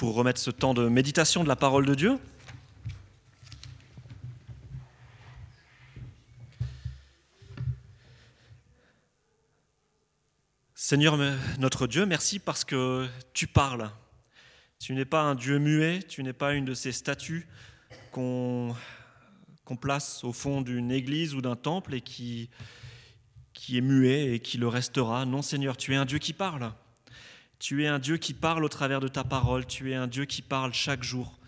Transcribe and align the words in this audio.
pour 0.00 0.14
remettre 0.14 0.40
ce 0.40 0.50
temps 0.50 0.72
de 0.72 0.88
méditation 0.88 1.42
de 1.42 1.48
la 1.48 1.56
parole 1.56 1.84
de 1.84 1.94
Dieu. 1.94 2.18
Seigneur 10.74 11.18
notre 11.58 11.86
Dieu, 11.86 12.06
merci 12.06 12.38
parce 12.38 12.64
que 12.64 13.06
tu 13.34 13.46
parles. 13.46 13.90
Tu 14.78 14.94
n'es 14.94 15.04
pas 15.04 15.20
un 15.20 15.34
Dieu 15.34 15.58
muet, 15.58 16.02
tu 16.08 16.22
n'es 16.22 16.32
pas 16.32 16.54
une 16.54 16.64
de 16.64 16.72
ces 16.72 16.92
statues 16.92 17.46
qu'on 18.10 18.74
place 19.82 20.24
au 20.24 20.32
fond 20.32 20.62
d'une 20.62 20.90
église 20.90 21.34
ou 21.34 21.42
d'un 21.42 21.56
temple 21.56 21.92
et 21.92 22.00
qui, 22.00 22.48
qui 23.52 23.76
est 23.76 23.82
muet 23.82 24.34
et 24.34 24.40
qui 24.40 24.56
le 24.56 24.66
restera. 24.66 25.26
Non 25.26 25.42
Seigneur, 25.42 25.76
tu 25.76 25.92
es 25.92 25.96
un 25.96 26.06
Dieu 26.06 26.18
qui 26.18 26.32
parle. 26.32 26.72
Tu 27.60 27.84
es 27.84 27.86
un 27.86 27.98
Dieu 27.98 28.16
qui 28.16 28.32
parle 28.32 28.64
au 28.64 28.70
travers 28.70 29.00
de 29.00 29.06
ta 29.06 29.22
parole, 29.22 29.66
tu 29.66 29.92
es 29.92 29.94
un 29.94 30.06
Dieu 30.06 30.24
qui 30.24 30.40
parle 30.40 30.72
chaque 30.72 31.02
jour. 31.02 31.38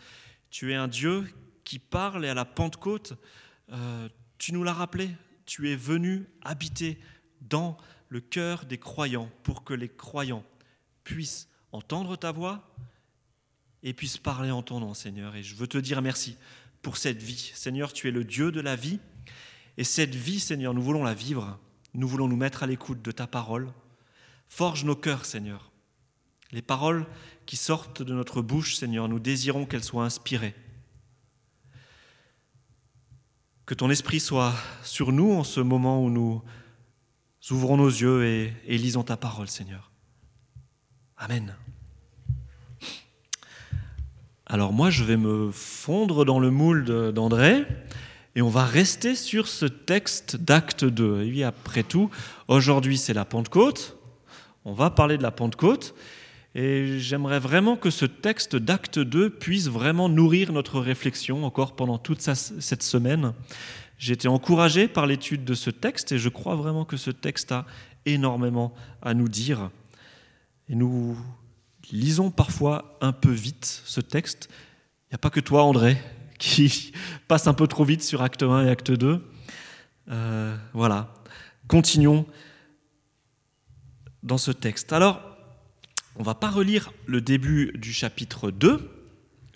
Tu 0.50 0.70
es 0.70 0.74
un 0.74 0.86
Dieu 0.86 1.26
qui 1.64 1.78
parle 1.78 2.26
et 2.26 2.28
à 2.28 2.34
la 2.34 2.44
Pentecôte, 2.44 3.14
euh, 3.72 4.08
tu 4.36 4.52
nous 4.52 4.62
l'as 4.62 4.74
rappelé, 4.74 5.08
tu 5.46 5.70
es 5.70 5.74
venu 5.74 6.28
habiter 6.42 7.00
dans 7.40 7.78
le 8.10 8.20
cœur 8.20 8.66
des 8.66 8.76
croyants 8.76 9.30
pour 9.42 9.64
que 9.64 9.72
les 9.72 9.88
croyants 9.88 10.44
puissent 11.02 11.48
entendre 11.72 12.16
ta 12.16 12.30
voix 12.30 12.76
et 13.82 13.94
puissent 13.94 14.18
parler 14.18 14.50
en 14.50 14.62
ton 14.62 14.80
nom, 14.80 14.92
Seigneur. 14.92 15.34
Et 15.34 15.42
je 15.42 15.54
veux 15.54 15.66
te 15.66 15.78
dire 15.78 16.02
merci 16.02 16.36
pour 16.82 16.98
cette 16.98 17.22
vie. 17.22 17.52
Seigneur, 17.54 17.94
tu 17.94 18.08
es 18.08 18.10
le 18.10 18.24
Dieu 18.24 18.52
de 18.52 18.60
la 18.60 18.76
vie. 18.76 19.00
Et 19.78 19.84
cette 19.84 20.14
vie, 20.14 20.40
Seigneur, 20.40 20.74
nous 20.74 20.82
voulons 20.82 21.04
la 21.04 21.14
vivre. 21.14 21.58
Nous 21.94 22.06
voulons 22.06 22.28
nous 22.28 22.36
mettre 22.36 22.62
à 22.62 22.66
l'écoute 22.66 23.00
de 23.00 23.12
ta 23.12 23.26
parole. 23.26 23.72
Forge 24.48 24.84
nos 24.84 24.96
cœurs, 24.96 25.24
Seigneur. 25.24 25.71
Les 26.52 26.60
paroles 26.62 27.06
qui 27.46 27.56
sortent 27.56 28.02
de 28.02 28.12
notre 28.12 28.42
bouche, 28.42 28.76
Seigneur, 28.76 29.08
nous 29.08 29.18
désirons 29.18 29.64
qu'elles 29.64 29.84
soient 29.84 30.04
inspirées. 30.04 30.54
Que 33.64 33.72
ton 33.72 33.88
esprit 33.88 34.20
soit 34.20 34.52
sur 34.82 35.12
nous 35.12 35.32
en 35.32 35.44
ce 35.44 35.60
moment 35.60 36.04
où 36.04 36.10
nous 36.10 36.42
ouvrons 37.50 37.78
nos 37.78 37.88
yeux 37.88 38.26
et, 38.66 38.78
lisons 38.78 39.02
ta 39.02 39.16
parole, 39.16 39.48
Seigneur. 39.48 39.90
Amen. 41.16 41.56
Alors 44.44 44.74
moi, 44.74 44.90
je 44.90 45.04
vais 45.04 45.16
me 45.16 45.50
fondre 45.50 46.26
dans 46.26 46.38
le 46.38 46.50
moule 46.50 47.12
d'André 47.14 47.64
et 48.34 48.42
on 48.42 48.50
va 48.50 48.66
rester 48.66 49.14
sur 49.14 49.48
ce 49.48 49.64
texte 49.64 50.36
d'acte 50.36 50.84
2. 50.84 51.22
Et 51.22 51.30
oui, 51.30 51.44
après 51.44 51.82
tout, 51.82 52.10
aujourd'hui 52.48 52.98
c'est 52.98 53.14
la 53.14 53.24
Pentecôte. 53.24 53.96
On 54.66 54.74
va 54.74 54.90
parler 54.90 55.16
de 55.16 55.22
la 55.22 55.30
Pentecôte. 55.30 55.94
Et 56.54 56.98
j'aimerais 56.98 57.38
vraiment 57.38 57.76
que 57.76 57.90
ce 57.90 58.04
texte 58.04 58.56
d'acte 58.56 58.98
2 58.98 59.30
puisse 59.30 59.68
vraiment 59.68 60.08
nourrir 60.08 60.52
notre 60.52 60.80
réflexion 60.80 61.44
encore 61.44 61.76
pendant 61.76 61.98
toute 61.98 62.20
cette 62.20 62.82
semaine. 62.82 63.32
J'ai 63.96 64.12
été 64.12 64.28
encouragé 64.28 64.88
par 64.88 65.06
l'étude 65.06 65.44
de 65.44 65.54
ce 65.54 65.70
texte 65.70 66.12
et 66.12 66.18
je 66.18 66.28
crois 66.28 66.56
vraiment 66.56 66.84
que 66.84 66.96
ce 66.96 67.10
texte 67.10 67.52
a 67.52 67.64
énormément 68.04 68.74
à 69.00 69.14
nous 69.14 69.28
dire. 69.28 69.70
Et 70.68 70.74
nous 70.74 71.16
lisons 71.90 72.30
parfois 72.30 72.98
un 73.00 73.12
peu 73.12 73.30
vite 73.30 73.82
ce 73.84 74.00
texte. 74.00 74.48
Il 75.06 75.12
n'y 75.12 75.14
a 75.14 75.18
pas 75.18 75.30
que 75.30 75.40
toi, 75.40 75.62
André, 75.62 75.96
qui 76.38 76.92
passe 77.28 77.46
un 77.46 77.54
peu 77.54 77.66
trop 77.66 77.84
vite 77.84 78.02
sur 78.02 78.22
acte 78.22 78.42
1 78.42 78.66
et 78.66 78.70
acte 78.70 78.90
2. 78.90 79.24
Euh, 80.10 80.56
voilà. 80.74 81.14
Continuons 81.68 82.26
dans 84.22 84.38
ce 84.38 84.50
texte. 84.50 84.92
Alors, 84.92 85.31
on 86.16 86.22
va 86.22 86.34
pas 86.34 86.50
relire 86.50 86.92
le 87.06 87.20
début 87.20 87.72
du 87.74 87.92
chapitre 87.92 88.50
2, 88.50 88.90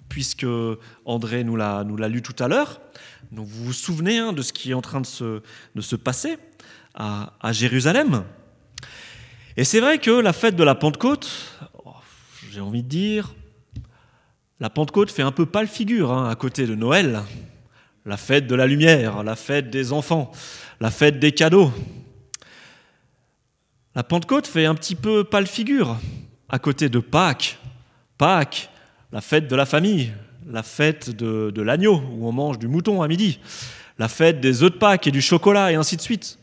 puisque 0.08 0.46
André 1.04 1.44
nous 1.44 1.56
l'a, 1.56 1.84
lu 2.08 2.22
tout 2.22 2.36
à 2.42 2.48
l'heure. 2.48 2.80
Donc 3.32 3.46
vous 3.46 3.64
vous 3.64 3.72
souvenez 3.72 4.18
hein, 4.18 4.32
de 4.32 4.42
ce 4.42 4.52
qui 4.52 4.70
est 4.70 4.74
en 4.74 4.82
train 4.82 5.00
de 5.00 5.06
se, 5.06 5.42
de 5.74 5.80
se 5.80 5.96
passer 5.96 6.38
à, 6.94 7.52
Jérusalem. 7.52 8.24
Et 9.56 9.64
c'est 9.64 9.80
vrai 9.80 9.98
que 9.98 10.10
la 10.10 10.32
fête 10.32 10.56
de 10.56 10.64
la 10.64 10.74
Pentecôte, 10.74 11.30
oh, 11.84 11.92
j'ai 12.50 12.60
envie 12.60 12.82
de 12.82 12.88
dire, 12.88 13.34
la 14.60 14.70
Pentecôte 14.70 15.10
fait 15.10 15.22
un 15.22 15.32
peu 15.32 15.44
pâle 15.44 15.66
figure 15.66 16.12
hein, 16.12 16.30
à 16.30 16.34
côté 16.36 16.66
de 16.66 16.74
Noël, 16.74 17.22
la 18.06 18.16
fête 18.16 18.46
de 18.46 18.54
la 18.54 18.66
lumière, 18.66 19.22
la 19.22 19.36
fête 19.36 19.68
des 19.68 19.92
enfants, 19.92 20.30
la 20.80 20.90
fête 20.90 21.18
des 21.18 21.32
cadeaux. 21.32 21.70
La 23.94 24.02
Pentecôte 24.02 24.46
fait 24.46 24.66
un 24.66 24.74
petit 24.74 24.94
peu 24.94 25.24
pâle 25.24 25.46
figure 25.46 25.98
à 26.48 26.58
côté 26.58 26.88
de 26.88 26.98
Pâques. 26.98 27.58
Pâques, 28.18 28.70
la 29.12 29.20
fête 29.20 29.48
de 29.48 29.56
la 29.56 29.66
famille, 29.66 30.12
la 30.46 30.62
fête 30.62 31.10
de, 31.10 31.62
l'agneau, 31.62 32.02
où 32.12 32.28
on 32.28 32.32
mange 32.32 32.58
du 32.58 32.68
mouton 32.68 33.02
à 33.02 33.08
midi, 33.08 33.40
la 33.98 34.08
fête 34.08 34.40
des 34.40 34.62
œufs 34.62 34.72
de 34.72 34.78
Pâques 34.78 35.06
et 35.06 35.10
du 35.10 35.20
chocolat, 35.20 35.72
et 35.72 35.74
ainsi 35.74 35.96
de 35.96 36.02
suite. 36.02 36.38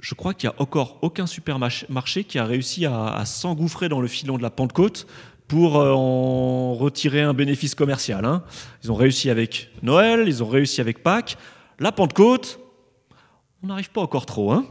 Je 0.00 0.14
crois 0.14 0.34
qu'il 0.34 0.48
n'y 0.48 0.54
a 0.54 0.62
encore 0.62 0.98
aucun 1.02 1.26
supermarché 1.26 2.24
qui 2.24 2.38
a 2.38 2.44
réussi 2.44 2.86
à, 2.86 3.24
s'engouffrer 3.24 3.88
dans 3.88 4.00
le 4.00 4.08
filon 4.08 4.36
de 4.36 4.42
la 4.42 4.50
Pentecôte 4.50 5.06
pour 5.48 5.78
euh, 5.80 5.92
en 5.92 6.74
retirer 6.74 7.22
un 7.22 7.34
bénéfice 7.34 7.74
commercial. 7.74 8.24
Hein. 8.24 8.42
Ils 8.84 8.92
ont 8.92 8.94
réussi 8.94 9.30
avec 9.30 9.70
Noël, 9.82 10.24
ils 10.26 10.42
ont 10.42 10.48
réussi 10.48 10.80
avec 10.80 11.02
Pâques. 11.02 11.38
La 11.78 11.92
Pentecôte, 11.92 12.60
on 13.62 13.68
n'arrive 13.68 13.90
pas 13.90 14.00
encore 14.00 14.26
trop. 14.26 14.52
Hein. 14.52 14.66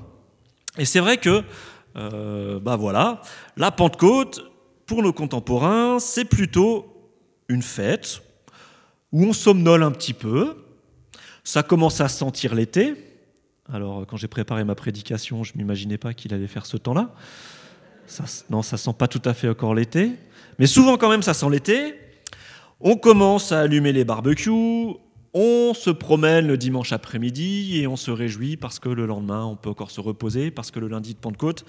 Et 0.77 0.85
c'est 0.85 0.99
vrai 0.99 1.17
que 1.17 1.43
euh, 1.95 2.59
bah 2.59 2.75
voilà, 2.75 3.21
la 3.57 3.71
Pentecôte, 3.71 4.41
pour 4.85 5.01
nos 5.01 5.13
contemporains, 5.13 5.99
c'est 5.99 6.25
plutôt 6.25 6.85
une 7.47 7.61
fête 7.61 8.21
où 9.11 9.23
on 9.23 9.33
somnole 9.33 9.83
un 9.83 9.91
petit 9.91 10.13
peu. 10.13 10.65
Ça 11.43 11.63
commence 11.63 12.01
à 12.01 12.09
sentir 12.09 12.55
l'été. 12.55 12.95
Alors, 13.71 14.05
quand 14.05 14.17
j'ai 14.17 14.27
préparé 14.27 14.63
ma 14.63 14.75
prédication, 14.75 15.43
je 15.43 15.53
ne 15.53 15.59
m'imaginais 15.59 15.97
pas 15.97 16.13
qu'il 16.13 16.33
allait 16.33 16.47
faire 16.47 16.65
ce 16.65 16.77
temps-là. 16.77 17.13
non, 18.49 18.61
ça 18.61 18.77
sent 18.77 18.93
pas 18.97 19.07
tout 19.07 19.21
à 19.25 19.33
fait 19.33 19.49
encore 19.49 19.73
l'été. 19.73 20.11
Mais 20.59 20.67
souvent, 20.67 20.97
quand 20.97 21.09
même, 21.09 21.23
ça 21.23 21.33
sent 21.33 21.49
l'été. 21.49 21.95
On 22.79 22.97
commence 22.97 23.51
à 23.51 23.61
allumer 23.61 23.93
les 23.93 24.03
barbecues, 24.03 24.95
on 25.37 25.73
se 25.73 25.89
promène 25.89 26.47
le 26.47 26.57
dimanche 26.57 26.93
après-midi 26.93 27.77
et 27.77 27.87
on 27.87 27.97
se 27.97 28.09
réjouit 28.09 28.55
parce 28.55 28.79
que 28.79 28.87
le 28.87 29.05
lendemain, 29.05 29.43
on 29.43 29.57
peut 29.57 29.69
encore 29.69 29.91
se 29.91 29.99
reposer, 29.99 30.49
parce 30.49 30.71
que 30.71 30.79
le 30.79 30.87
lundi 30.87 31.13
de 31.13 31.19
Pentecôte 31.19 31.65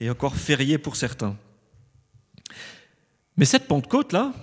est 0.00 0.10
encore 0.10 0.36
férié 0.36 0.76
pour 0.76 0.96
certains. 0.96 1.34
Mais 3.38 3.46
cette 3.46 3.68
Pentecôte-là, 3.68 4.34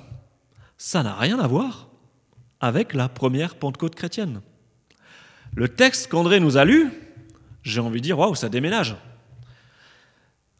ça 0.75 1.03
n'a 1.03 1.15
rien 1.15 1.39
à 1.39 1.45
voir 1.45 1.87
avec 2.59 2.95
la 2.95 3.09
première 3.09 3.55
Pentecôte 3.55 3.93
chrétienne. 3.93 4.41
Le 5.55 5.69
texte 5.69 6.09
qu'André 6.09 6.39
nous 6.39 6.57
a 6.57 6.65
lu, 6.65 6.89
j'ai 7.61 7.79
envie 7.79 7.99
de 7.99 8.05
dire, 8.05 8.17
waouh, 8.17 8.33
ça 8.33 8.49
déménage. 8.49 8.95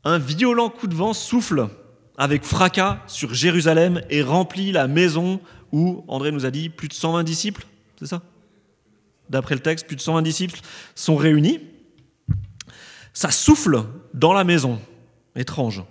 Un 0.04 0.20
violent 0.20 0.70
coup 0.70 0.86
de 0.86 0.94
vent 0.94 1.14
souffle 1.14 1.68
avec 2.16 2.44
fracas 2.44 3.02
sur 3.08 3.34
Jérusalem 3.34 4.02
et 4.12 4.22
remplit 4.22 4.72
la 4.72 4.88
maison 4.88 5.42
où, 5.72 6.06
André 6.08 6.32
nous 6.32 6.46
a 6.46 6.52
dit, 6.52 6.70
plus 6.70 6.90
de 6.90 6.94
120 6.94 7.24
disciples 7.24 7.66
c'est 8.04 8.10
ça? 8.10 8.22
D'après 9.30 9.56
le 9.56 9.62
texte, 9.62 9.88
plus 9.88 9.96
de 9.96 10.02
120 10.02 10.22
disciples 10.22 10.60
sont 10.96 11.16
réunis. 11.16 11.60
Ça 13.14 13.32
souffle 13.32 13.86
dans 14.14 14.34
la 14.34 14.44
maison. 14.44 14.82
Étrange. 15.36 15.84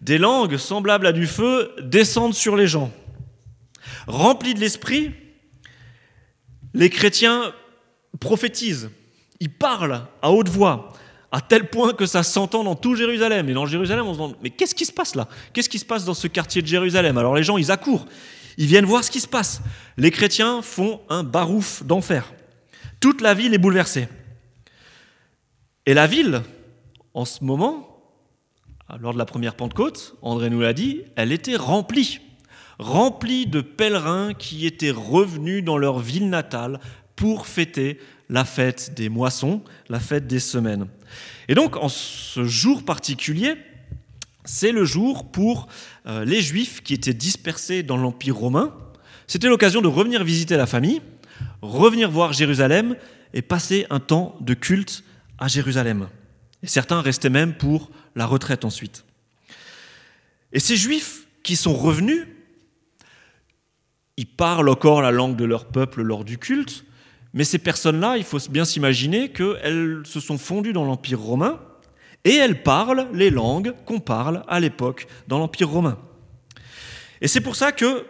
Des 0.00 0.18
langues 0.18 0.56
semblables 0.56 1.06
à 1.06 1.12
du 1.12 1.26
feu 1.26 1.72
descendent 1.82 2.34
sur 2.34 2.56
les 2.56 2.66
gens. 2.66 2.90
Remplis 4.06 4.54
de 4.54 4.60
l'esprit, 4.60 5.12
les 6.74 6.88
chrétiens 6.90 7.52
prophétisent. 8.18 8.90
Ils 9.38 9.52
parlent 9.52 10.06
à 10.22 10.32
haute 10.32 10.48
voix, 10.48 10.92
à 11.30 11.40
tel 11.40 11.68
point 11.68 11.92
que 11.92 12.06
ça 12.06 12.22
s'entend 12.22 12.64
dans 12.64 12.74
tout 12.74 12.96
Jérusalem. 12.96 13.48
Et 13.48 13.52
dans 13.52 13.66
Jérusalem, 13.66 14.06
on 14.06 14.12
se 14.14 14.18
demande, 14.18 14.36
mais 14.42 14.50
qu'est-ce 14.50 14.74
qui 14.74 14.86
se 14.86 14.92
passe 14.92 15.14
là? 15.14 15.28
Qu'est-ce 15.52 15.68
qui 15.68 15.78
se 15.78 15.84
passe 15.84 16.04
dans 16.04 16.14
ce 16.14 16.26
quartier 16.26 16.62
de 16.62 16.66
Jérusalem? 16.66 17.18
Alors 17.18 17.34
les 17.34 17.42
gens, 17.42 17.58
ils 17.58 17.70
accourent. 17.70 18.06
Ils 18.56 18.66
viennent 18.66 18.84
voir 18.84 19.04
ce 19.04 19.10
qui 19.10 19.20
se 19.20 19.28
passe. 19.28 19.62
Les 19.96 20.10
chrétiens 20.10 20.62
font 20.62 21.00
un 21.08 21.22
barouf 21.22 21.82
d'enfer. 21.84 22.32
Toute 23.00 23.20
la 23.20 23.34
ville 23.34 23.54
est 23.54 23.58
bouleversée. 23.58 24.08
Et 25.86 25.94
la 25.94 26.06
ville, 26.06 26.42
en 27.14 27.24
ce 27.24 27.42
moment, 27.44 27.92
lors 29.00 29.12
de 29.12 29.18
la 29.18 29.24
première 29.24 29.54
Pentecôte, 29.54 30.14
André 30.22 30.50
nous 30.50 30.60
l'a 30.60 30.72
dit, 30.72 31.02
elle 31.16 31.32
était 31.32 31.56
remplie. 31.56 32.20
Remplie 32.78 33.46
de 33.46 33.60
pèlerins 33.60 34.34
qui 34.34 34.66
étaient 34.66 34.90
revenus 34.90 35.64
dans 35.64 35.78
leur 35.78 35.98
ville 35.98 36.30
natale 36.30 36.80
pour 37.16 37.46
fêter 37.46 37.98
la 38.28 38.44
fête 38.44 38.94
des 38.94 39.08
moissons, 39.08 39.62
la 39.88 40.00
fête 40.00 40.26
des 40.26 40.40
semaines. 40.40 40.86
Et 41.48 41.54
donc, 41.54 41.76
en 41.76 41.88
ce 41.88 42.44
jour 42.44 42.84
particulier, 42.84 43.54
c'est 44.44 44.72
le 44.72 44.84
jour 44.84 45.30
pour 45.30 45.68
euh, 46.06 46.24
les 46.24 46.40
Juifs 46.40 46.82
qui 46.82 46.94
étaient 46.94 47.14
dispersés 47.14 47.82
dans 47.82 47.96
l'Empire 47.96 48.36
romain. 48.36 48.74
C'était 49.26 49.48
l'occasion 49.48 49.80
de 49.80 49.88
revenir 49.88 50.24
visiter 50.24 50.56
la 50.56 50.66
famille, 50.66 51.00
revenir 51.60 52.10
voir 52.10 52.32
Jérusalem 52.32 52.96
et 53.34 53.42
passer 53.42 53.86
un 53.90 54.00
temps 54.00 54.36
de 54.40 54.54
culte 54.54 55.04
à 55.38 55.48
Jérusalem. 55.48 56.08
Et 56.62 56.66
certains 56.66 57.00
restaient 57.00 57.30
même 57.30 57.54
pour 57.54 57.90
la 58.14 58.26
retraite 58.26 58.64
ensuite. 58.64 59.04
Et 60.52 60.60
ces 60.60 60.76
Juifs 60.76 61.22
qui 61.42 61.56
sont 61.56 61.74
revenus. 61.74 62.26
Ils 64.16 64.26
parlent 64.26 64.68
encore 64.68 65.02
la 65.02 65.10
langue 65.10 65.36
de 65.36 65.44
leur 65.44 65.66
peuple 65.66 66.02
lors 66.02 66.24
du 66.24 66.38
culte, 66.38 66.84
mais 67.32 67.44
ces 67.44 67.58
personnes-là, 67.58 68.18
il 68.18 68.24
faut 68.24 68.38
bien 68.50 68.64
s'imaginer 68.64 69.30
qu'elles 69.30 70.02
se 70.04 70.20
sont 70.20 70.38
fondues 70.38 70.74
dans 70.74 70.84
l'Empire 70.84 71.20
romain 71.20 71.60
et 72.24 72.34
elles 72.34 72.62
parlent 72.62 73.08
les 73.14 73.30
langues 73.30 73.74
qu'on 73.86 74.00
parle 74.00 74.44
à 74.48 74.60
l'époque 74.60 75.06
dans 75.28 75.38
l'Empire 75.38 75.70
romain. 75.70 75.98
Et 77.20 77.28
c'est 77.28 77.40
pour 77.40 77.56
ça 77.56 77.72
que 77.72 78.06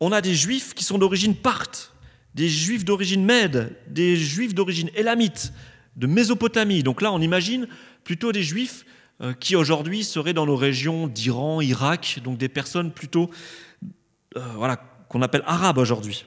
on 0.00 0.12
a 0.12 0.20
des 0.20 0.34
juifs 0.34 0.74
qui 0.74 0.84
sont 0.84 0.98
d'origine 0.98 1.34
parthe, 1.34 1.92
des 2.34 2.48
juifs 2.48 2.84
d'origine 2.84 3.24
mède, 3.24 3.76
des 3.88 4.16
juifs 4.16 4.54
d'origine 4.54 4.90
élamite, 4.94 5.52
de 5.96 6.06
Mésopotamie. 6.06 6.82
Donc 6.82 7.00
là, 7.00 7.12
on 7.12 7.20
imagine 7.20 7.66
plutôt 8.04 8.32
des 8.32 8.42
juifs 8.42 8.84
euh, 9.22 9.32
qui 9.32 9.56
aujourd'hui 9.56 10.04
seraient 10.04 10.34
dans 10.34 10.46
nos 10.46 10.56
régions 10.56 11.06
d'Iran, 11.06 11.60
Irak, 11.60 12.20
donc 12.22 12.36
des 12.36 12.50
personnes 12.50 12.92
plutôt 12.92 13.30
euh, 14.36 14.40
voilà, 14.56 14.76
qu'on 15.08 15.22
appelle 15.22 15.42
arabes 15.46 15.78
aujourd'hui. 15.78 16.26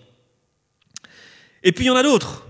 Et 1.62 1.72
puis 1.72 1.86
il 1.86 1.88
y 1.88 1.92
en 1.92 1.96
a 1.96 2.04
d'autres. 2.04 2.48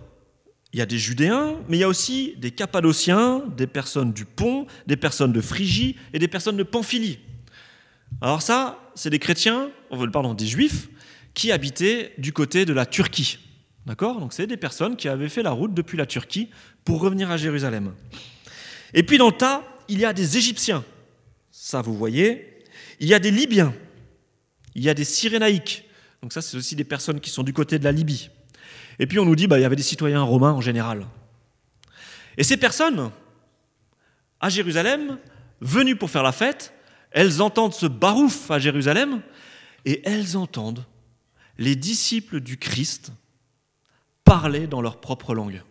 Il 0.72 0.80
y 0.80 0.82
a 0.82 0.86
des 0.86 1.00
Judéens, 1.00 1.58
mais 1.68 1.78
il 1.78 1.80
y 1.80 1.84
a 1.84 1.90
aussi 1.90 2.36
des 2.38 2.52
Cappadociens, 2.52 3.44
des 3.58 3.68
personnes 3.68 4.14
du 4.14 4.24
Pont, 4.24 4.68
des 4.86 4.98
personnes 4.98 5.34
de 5.34 5.42
Phrygie 5.42 5.98
et 6.14 6.20
des 6.20 6.28
personnes 6.28 6.58
de 6.58 6.64
Pamphylie. 6.64 7.20
Alors 8.22 8.42
ça, 8.42 8.80
c'est 8.96 9.10
des 9.10 9.20
chrétiens, 9.20 9.72
pardon, 10.14 10.34
des 10.34 10.46
juifs 10.46 10.90
qui 11.34 11.52
habitaient 11.52 12.14
du 12.18 12.34
côté 12.34 12.66
de 12.66 12.74
la 12.74 12.86
Turquie. 12.86 13.40
D'accord? 13.86 14.20
Donc 14.20 14.34
c'est 14.34 14.48
des 14.48 14.58
personnes 14.58 14.96
qui 14.96 15.08
avaient 15.08 15.30
fait 15.30 15.44
la 15.44 15.52
route 15.52 15.74
depuis 15.74 15.98
la 15.98 16.06
Turquie 16.06 16.50
pour 16.84 17.02
revenir 17.02 17.32
à 17.32 17.38
Jérusalem. 17.38 17.94
Et 18.94 19.04
puis 19.04 19.18
dans 19.18 19.28
le 19.28 19.34
tas, 19.34 19.64
il 19.88 20.00
y 20.00 20.06
a 20.06 20.14
des 20.14 20.38
Égyptiens. 20.38 20.84
Ça, 21.52 21.82
vous 21.82 21.96
voyez. 21.96 22.64
Il 23.00 23.08
y 23.08 23.14
a 23.14 23.20
des 23.20 23.32
Libyens. 23.32 23.74
Il 24.76 24.84
y 24.84 24.90
a 24.90 24.94
des 24.94 25.04
Cyrénaïques. 25.04 25.86
Donc 26.22 26.34
ça, 26.34 26.42
c'est 26.42 26.58
aussi 26.58 26.76
des 26.76 26.84
personnes 26.84 27.20
qui 27.20 27.30
sont 27.30 27.44
du 27.44 27.54
côté 27.54 27.80
de 27.80 27.84
la 27.84 27.92
Libye. 27.92 28.30
Et 29.00 29.08
puis 29.08 29.20
on 29.20 29.26
nous 29.26 29.36
dit, 29.36 29.48
bah, 29.48 29.58
il 29.58 29.62
y 29.62 29.66
avait 29.66 29.76
des 29.76 29.84
citoyens 29.84 30.22
romains 30.22 30.52
en 30.52 30.62
général. 30.62 31.06
Et 32.38 32.44
ces 32.44 32.58
personnes, 32.58 33.12
à 34.40 34.50
Jérusalem, 34.50 35.18
venues 35.62 35.96
pour 35.96 36.10
faire 36.10 36.24
la 36.24 36.32
fête, 36.32 36.74
elles 37.12 37.42
entendent 37.42 37.74
ce 37.74 37.86
barouf 37.86 38.52
à 38.52 38.60
Jérusalem, 38.60 39.22
et 39.86 40.02
elles 40.06 40.38
entendent 40.38 40.86
les 41.60 41.76
disciples 41.76 42.40
du 42.40 42.58
Christ 42.58 43.12
parler 44.24 44.66
dans 44.66 44.82
leur 44.82 45.00
propre 45.00 45.36
langue. 45.36 45.62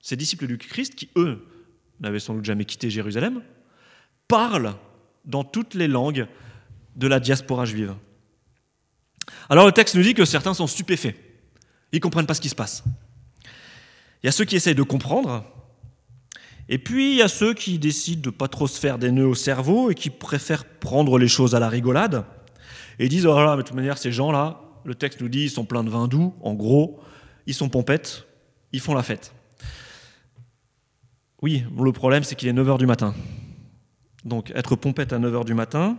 Ces 0.00 0.16
disciples 0.16 0.46
du 0.46 0.56
Christ, 0.56 0.94
qui 0.94 1.10
eux 1.16 1.44
n'avaient 2.00 2.20
sans 2.20 2.34
doute 2.34 2.44
jamais 2.44 2.64
quitté 2.64 2.88
Jérusalem, 2.90 3.42
parlent 4.28 4.74
dans 5.24 5.42
toutes 5.42 5.74
les 5.74 5.88
langues 5.88 6.26
de 6.94 7.08
la 7.08 7.18
diaspora 7.18 7.64
juive. 7.64 7.94
Alors 9.48 9.66
le 9.66 9.72
texte 9.72 9.96
nous 9.96 10.02
dit 10.02 10.14
que 10.14 10.24
certains 10.24 10.54
sont 10.54 10.68
stupéfaits. 10.68 11.16
Ils 11.90 11.96
ne 11.96 12.00
comprennent 12.00 12.26
pas 12.26 12.34
ce 12.34 12.40
qui 12.40 12.48
se 12.48 12.54
passe. 12.54 12.84
Il 14.22 14.26
y 14.26 14.28
a 14.28 14.32
ceux 14.32 14.44
qui 14.44 14.56
essayent 14.56 14.74
de 14.74 14.82
comprendre, 14.82 15.44
et 16.68 16.78
puis 16.78 17.12
il 17.12 17.16
y 17.16 17.22
a 17.22 17.28
ceux 17.28 17.52
qui 17.52 17.78
décident 17.78 18.22
de 18.22 18.28
ne 18.28 18.34
pas 18.34 18.48
trop 18.48 18.68
se 18.68 18.78
faire 18.78 18.98
des 18.98 19.10
nœuds 19.10 19.26
au 19.26 19.34
cerveau 19.34 19.90
et 19.90 19.94
qui 19.94 20.10
préfèrent 20.10 20.64
prendre 20.64 21.18
les 21.18 21.28
choses 21.28 21.54
à 21.54 21.58
la 21.58 21.68
rigolade 21.68 22.24
et 22.98 23.08
disent 23.08 23.26
Oh 23.26 23.34
là, 23.34 23.56
mais 23.56 23.62
de 23.62 23.68
toute 23.68 23.76
manière, 23.76 23.98
ces 23.98 24.12
gens-là, 24.12 24.63
le 24.84 24.94
texte 24.94 25.20
nous 25.20 25.28
dit, 25.28 25.44
ils 25.44 25.50
sont 25.50 25.64
pleins 25.64 25.84
de 25.84 25.90
vin 25.90 26.08
doux, 26.08 26.34
en 26.40 26.54
gros, 26.54 27.00
ils 27.46 27.54
sont 27.54 27.68
pompettes, 27.68 28.26
ils 28.72 28.80
font 28.80 28.94
la 28.94 29.02
fête. 29.02 29.32
Oui, 31.42 31.64
le 31.78 31.92
problème, 31.92 32.24
c'est 32.24 32.34
qu'il 32.34 32.48
est 32.48 32.52
9h 32.52 32.78
du 32.78 32.86
matin. 32.86 33.14
Donc 34.24 34.50
être 34.54 34.76
pompette 34.76 35.12
à 35.12 35.18
9h 35.18 35.44
du 35.44 35.54
matin, 35.54 35.98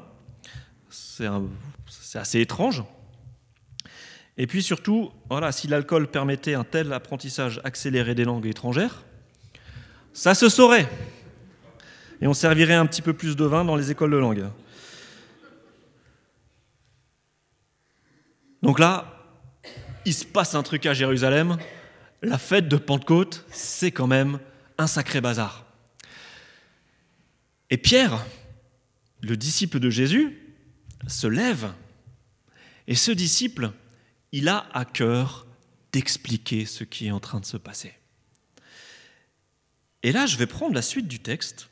c'est 0.89 1.27
assez 2.15 2.41
étrange. 2.41 2.83
Et 4.37 4.47
puis 4.47 4.63
surtout, 4.63 5.11
voilà, 5.29 5.51
si 5.51 5.67
l'alcool 5.67 6.07
permettait 6.07 6.55
un 6.55 6.63
tel 6.63 6.91
apprentissage 6.91 7.61
accéléré 7.63 8.15
des 8.15 8.25
langues 8.25 8.47
étrangères, 8.47 9.03
ça 10.13 10.33
se 10.33 10.49
saurait. 10.49 10.89
Et 12.21 12.27
on 12.27 12.33
servirait 12.33 12.73
un 12.73 12.85
petit 12.85 13.01
peu 13.01 13.13
plus 13.13 13.35
de 13.35 13.45
vin 13.45 13.63
dans 13.63 13.75
les 13.75 13.91
écoles 13.91 14.11
de 14.11 14.17
langue. 14.17 14.45
Donc 18.65 18.79
là, 18.79 19.05
il 20.05 20.13
se 20.15 20.25
passe 20.25 20.55
un 20.55 20.63
truc 20.63 20.87
à 20.87 20.95
Jérusalem. 20.95 21.57
La 22.23 22.39
fête 22.39 22.67
de 22.67 22.77
Pentecôte, 22.77 23.45
c'est 23.51 23.91
quand 23.91 24.07
même 24.07 24.39
un 24.79 24.87
sacré 24.87 25.21
bazar. 25.21 25.67
Et 27.69 27.77
Pierre, 27.77 28.25
le 29.21 29.37
disciple 29.37 29.79
de 29.79 29.91
Jésus, 29.91 30.55
se 31.07 31.27
lève. 31.27 31.73
Et 32.87 32.95
ce 32.95 33.11
disciple, 33.11 33.71
il 34.31 34.49
a 34.49 34.67
à 34.73 34.83
cœur 34.83 35.45
d'expliquer 35.91 36.65
ce 36.65 36.83
qui 36.83 37.05
est 37.05 37.11
en 37.11 37.19
train 37.19 37.39
de 37.39 37.45
se 37.45 37.57
passer. 37.57 37.93
Et 40.01 40.11
là, 40.11 40.25
je 40.25 40.37
vais 40.37 40.47
prendre 40.47 40.73
la 40.73 40.81
suite 40.81 41.07
du 41.07 41.19
texte 41.19 41.69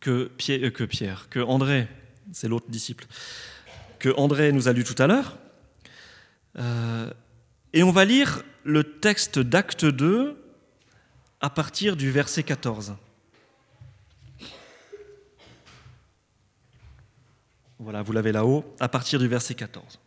que 0.00 0.32
Pierre, 0.36 0.68
euh, 0.80 0.86
Pierre, 0.88 1.28
que 1.30 1.38
André, 1.38 1.86
c'est 2.32 2.48
l'autre 2.48 2.70
disciple, 2.70 3.06
que 4.00 4.08
André 4.16 4.50
nous 4.50 4.66
a 4.66 4.72
lu 4.72 4.82
tout 4.82 5.00
à 5.00 5.06
l'heure. 5.06 5.38
Euh, 6.58 7.10
et 7.72 7.82
on 7.82 7.90
va 7.90 8.04
lire 8.04 8.42
le 8.64 8.84
texte 8.84 9.38
d'Acte 9.38 9.84
2 9.84 10.42
à 11.40 11.50
partir 11.50 11.96
du 11.96 12.10
verset 12.10 12.42
14. 12.42 12.94
Voilà, 17.78 18.02
vous 18.02 18.12
l'avez 18.12 18.32
là-haut, 18.32 18.64
à 18.80 18.88
partir 18.88 19.18
du 19.18 19.28
verset 19.28 19.54
14. 19.54 19.98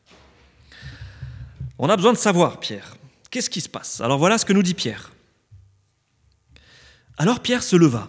On 1.78 1.88
a 1.88 1.96
besoin 1.96 2.13
de 2.13 2.18
savoir, 2.18 2.60
Pierre, 2.60 2.98
qu'est-ce 3.30 3.50
qui 3.50 3.62
se 3.62 3.69
passe? 3.69 4.01
Alors 4.01 4.18
voilà 4.18 4.38
ce 4.38 4.46
que 4.46 4.54
nous 4.54 4.63
dit 4.63 4.74
Pierre. 4.74 5.12
Alors 7.18 7.42
Pierre 7.42 7.63
se 7.63 7.75
leva, 7.75 8.07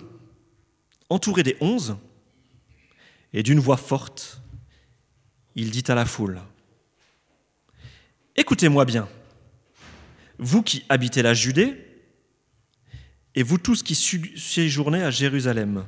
entouré 1.09 1.43
des 1.43 1.57
onze, 1.61 1.97
et 3.33 3.43
d'une 3.43 3.61
voix 3.61 3.77
forte, 3.77 4.41
il 5.55 5.71
dit 5.71 5.85
à 5.89 5.95
la 5.95 6.05
foule, 6.05 6.41
Écoutez-moi 8.41 8.87
bien, 8.87 9.07
vous 10.39 10.63
qui 10.63 10.83
habitez 10.89 11.21
la 11.21 11.35
Judée, 11.35 11.77
et 13.35 13.43
vous 13.43 13.59
tous 13.59 13.83
qui 13.83 13.95
séjournez 13.95 15.03
à 15.03 15.11
Jérusalem, 15.11 15.85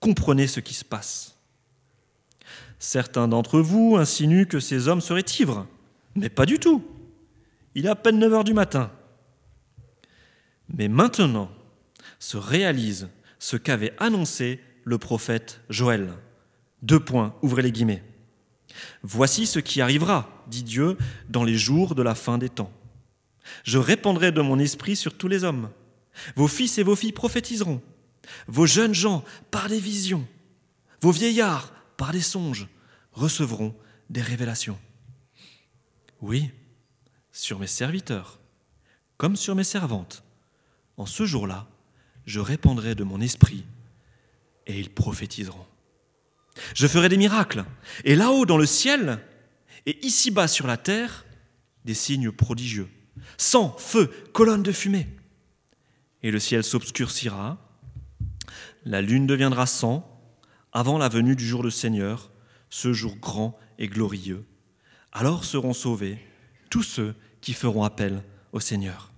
comprenez 0.00 0.46
ce 0.46 0.60
qui 0.60 0.74
se 0.74 0.84
passe. 0.84 1.38
Certains 2.78 3.26
d'entre 3.26 3.58
vous 3.58 3.96
insinuent 3.96 4.44
que 4.44 4.60
ces 4.60 4.86
hommes 4.86 5.00
seraient 5.00 5.24
ivres. 5.40 5.66
Mais 6.14 6.28
pas 6.28 6.44
du 6.44 6.58
tout. 6.58 6.86
Il 7.74 7.86
est 7.86 7.88
à 7.88 7.96
peine 7.96 8.18
9 8.18 8.34
heures 8.34 8.44
du 8.44 8.52
matin. 8.52 8.92
Mais 10.68 10.88
maintenant 10.88 11.50
se 12.18 12.36
réalise 12.36 13.08
ce 13.38 13.56
qu'avait 13.56 13.94
annoncé 13.98 14.60
le 14.84 14.98
prophète 14.98 15.62
Joël. 15.70 16.12
Deux 16.82 17.00
points, 17.00 17.34
ouvrez 17.40 17.62
les 17.62 17.72
guillemets. 17.72 18.04
Voici 19.02 19.46
ce 19.46 19.58
qui 19.58 19.80
arrivera, 19.80 20.28
dit 20.46 20.62
Dieu, 20.62 20.96
dans 21.28 21.44
les 21.44 21.56
jours 21.56 21.94
de 21.94 22.02
la 22.02 22.14
fin 22.14 22.38
des 22.38 22.48
temps. 22.48 22.72
Je 23.64 23.78
répandrai 23.78 24.32
de 24.32 24.40
mon 24.40 24.58
esprit 24.58 24.96
sur 24.96 25.16
tous 25.16 25.28
les 25.28 25.44
hommes. 25.44 25.70
Vos 26.36 26.48
fils 26.48 26.78
et 26.78 26.82
vos 26.82 26.96
filles 26.96 27.12
prophétiseront. 27.12 27.80
Vos 28.46 28.66
jeunes 28.66 28.94
gens 28.94 29.24
par 29.50 29.68
des 29.68 29.80
visions. 29.80 30.26
Vos 31.00 31.12
vieillards 31.12 31.72
par 31.96 32.12
des 32.12 32.20
songes 32.20 32.68
recevront 33.12 33.74
des 34.10 34.22
révélations. 34.22 34.78
Oui, 36.20 36.50
sur 37.32 37.58
mes 37.58 37.66
serviteurs, 37.66 38.40
comme 39.16 39.36
sur 39.36 39.54
mes 39.54 39.64
servantes. 39.64 40.24
En 40.96 41.06
ce 41.06 41.24
jour-là, 41.24 41.68
je 42.26 42.40
répandrai 42.40 42.94
de 42.94 43.04
mon 43.04 43.20
esprit 43.20 43.64
et 44.66 44.78
ils 44.78 44.90
prophétiseront. 44.90 45.66
Je 46.74 46.86
ferai 46.86 47.08
des 47.08 47.16
miracles, 47.16 47.64
et 48.04 48.14
là-haut 48.14 48.46
dans 48.46 48.58
le 48.58 48.66
ciel, 48.66 49.18
et 49.86 50.04
ici-bas 50.04 50.48
sur 50.48 50.66
la 50.66 50.76
terre, 50.76 51.24
des 51.84 51.94
signes 51.94 52.30
prodigieux. 52.30 52.88
Sang, 53.36 53.74
feu, 53.78 54.10
colonne 54.32 54.62
de 54.62 54.72
fumée. 54.72 55.06
Et 56.22 56.30
le 56.30 56.38
ciel 56.38 56.64
s'obscurcira, 56.64 57.58
la 58.84 59.02
lune 59.02 59.26
deviendra 59.26 59.66
sang, 59.66 60.04
avant 60.72 60.98
la 60.98 61.08
venue 61.08 61.36
du 61.36 61.46
jour 61.46 61.62
du 61.62 61.70
Seigneur, 61.70 62.30
ce 62.70 62.92
jour 62.92 63.16
grand 63.16 63.58
et 63.78 63.88
glorieux. 63.88 64.44
Alors 65.12 65.44
seront 65.44 65.72
sauvés 65.72 66.18
tous 66.70 66.82
ceux 66.82 67.14
qui 67.40 67.54
feront 67.54 67.84
appel 67.84 68.22
au 68.52 68.60
Seigneur. 68.60 69.12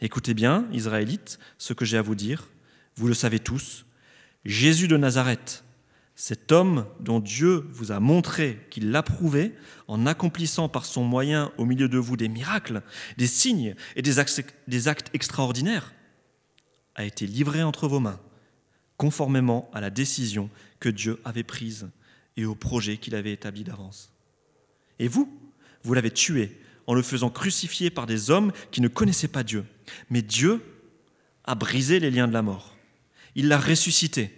Écoutez 0.00 0.34
bien, 0.34 0.68
Israélites, 0.72 1.38
ce 1.58 1.72
que 1.72 1.84
j'ai 1.84 1.96
à 1.96 2.02
vous 2.02 2.14
dire. 2.14 2.48
Vous 2.96 3.08
le 3.08 3.14
savez 3.14 3.40
tous. 3.40 3.84
Jésus 4.44 4.88
de 4.88 4.96
Nazareth, 4.96 5.64
cet 6.14 6.50
homme 6.50 6.86
dont 7.00 7.20
Dieu 7.20 7.68
vous 7.70 7.92
a 7.92 8.00
montré 8.00 8.66
qu'il 8.70 8.90
l'approuvait 8.90 9.54
en 9.86 10.06
accomplissant 10.06 10.68
par 10.68 10.84
son 10.84 11.04
moyen 11.04 11.52
au 11.58 11.64
milieu 11.64 11.88
de 11.88 11.98
vous 11.98 12.16
des 12.16 12.28
miracles, 12.28 12.82
des 13.16 13.26
signes 13.26 13.74
et 13.94 14.02
des 14.02 14.18
actes, 14.18 15.10
extraordinaires, 15.12 15.94
a 16.94 17.04
été 17.04 17.26
livré 17.26 17.62
entre 17.62 17.86
vos 17.86 18.00
mains, 18.00 18.18
conformément 18.96 19.70
à 19.72 19.80
la 19.80 19.90
décision 19.90 20.50
que 20.80 20.88
Dieu 20.88 21.20
avait 21.24 21.44
prises 21.44 21.88
et 22.36 22.44
au 22.44 22.54
projet 22.54 22.96
qu'il 22.96 23.14
avait 23.14 23.32
établi 23.32 23.62
d'avance. 23.62 24.12
Et 24.98 25.06
vous, 25.06 25.32
vous 25.84 25.94
l'avez 25.94 26.10
tué 26.10 26.58
en 26.88 26.94
le 26.94 27.02
faisant 27.02 27.30
crucifier 27.30 27.90
par 27.90 28.06
des 28.06 28.30
hommes 28.30 28.50
qui 28.70 28.80
ne 28.80 28.88
connaissaient 28.88 29.28
pas 29.28 29.44
Dieu. 29.44 29.64
Mais 30.10 30.22
Dieu 30.22 30.64
a 31.44 31.54
brisé 31.54 32.00
les 32.00 32.10
liens 32.10 32.26
de 32.26 32.32
la 32.32 32.42
mort. 32.42 32.77
Il 33.38 33.46
l'a 33.46 33.58
ressuscité, 33.60 34.36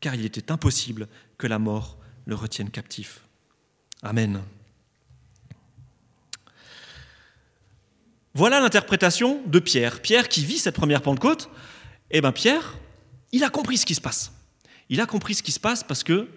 car 0.00 0.14
il 0.14 0.26
était 0.26 0.52
impossible 0.52 1.08
que 1.38 1.46
la 1.46 1.58
mort 1.58 1.96
le 2.26 2.34
retienne 2.34 2.68
captif. 2.68 3.22
Amen. 4.02 4.42
Voilà 8.34 8.60
l'interprétation 8.60 9.40
de 9.46 9.58
Pierre. 9.60 10.02
Pierre 10.02 10.28
qui 10.28 10.44
vit 10.44 10.58
cette 10.58 10.74
première 10.74 11.00
Pentecôte, 11.00 11.48
eh 12.10 12.20
bien 12.20 12.32
Pierre, 12.32 12.76
il 13.32 13.44
a 13.44 13.48
compris 13.48 13.78
ce 13.78 13.86
qui 13.86 13.94
se 13.94 14.02
passe. 14.02 14.30
Il 14.90 15.00
a 15.00 15.06
compris 15.06 15.36
ce 15.36 15.42
qui 15.42 15.52
se 15.52 15.60
passe 15.60 15.82
parce 15.82 16.04
que 16.04 16.28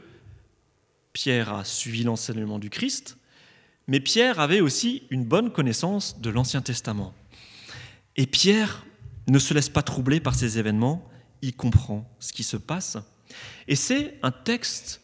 Pierre 1.11 1.53
a 1.53 1.65
suivi 1.65 2.03
l'enseignement 2.03 2.57
du 2.57 2.69
Christ, 2.69 3.17
mais 3.85 3.99
Pierre 3.99 4.39
avait 4.39 4.61
aussi 4.61 5.03
une 5.09 5.25
bonne 5.25 5.51
connaissance 5.51 6.21
de 6.21 6.29
l'Ancien 6.29 6.61
Testament. 6.61 7.13
Et 8.15 8.27
Pierre 8.27 8.85
ne 9.27 9.39
se 9.39 9.53
laisse 9.53 9.67
pas 9.67 9.81
troubler 9.81 10.21
par 10.21 10.35
ces 10.35 10.57
événements, 10.57 11.06
il 11.41 11.55
comprend 11.55 12.09
ce 12.19 12.33
qui 12.33 12.43
se 12.43 12.57
passe. 12.57 12.97
Et 13.67 13.75
c'est 13.75 14.19
un 14.23 14.31
texte 14.31 15.01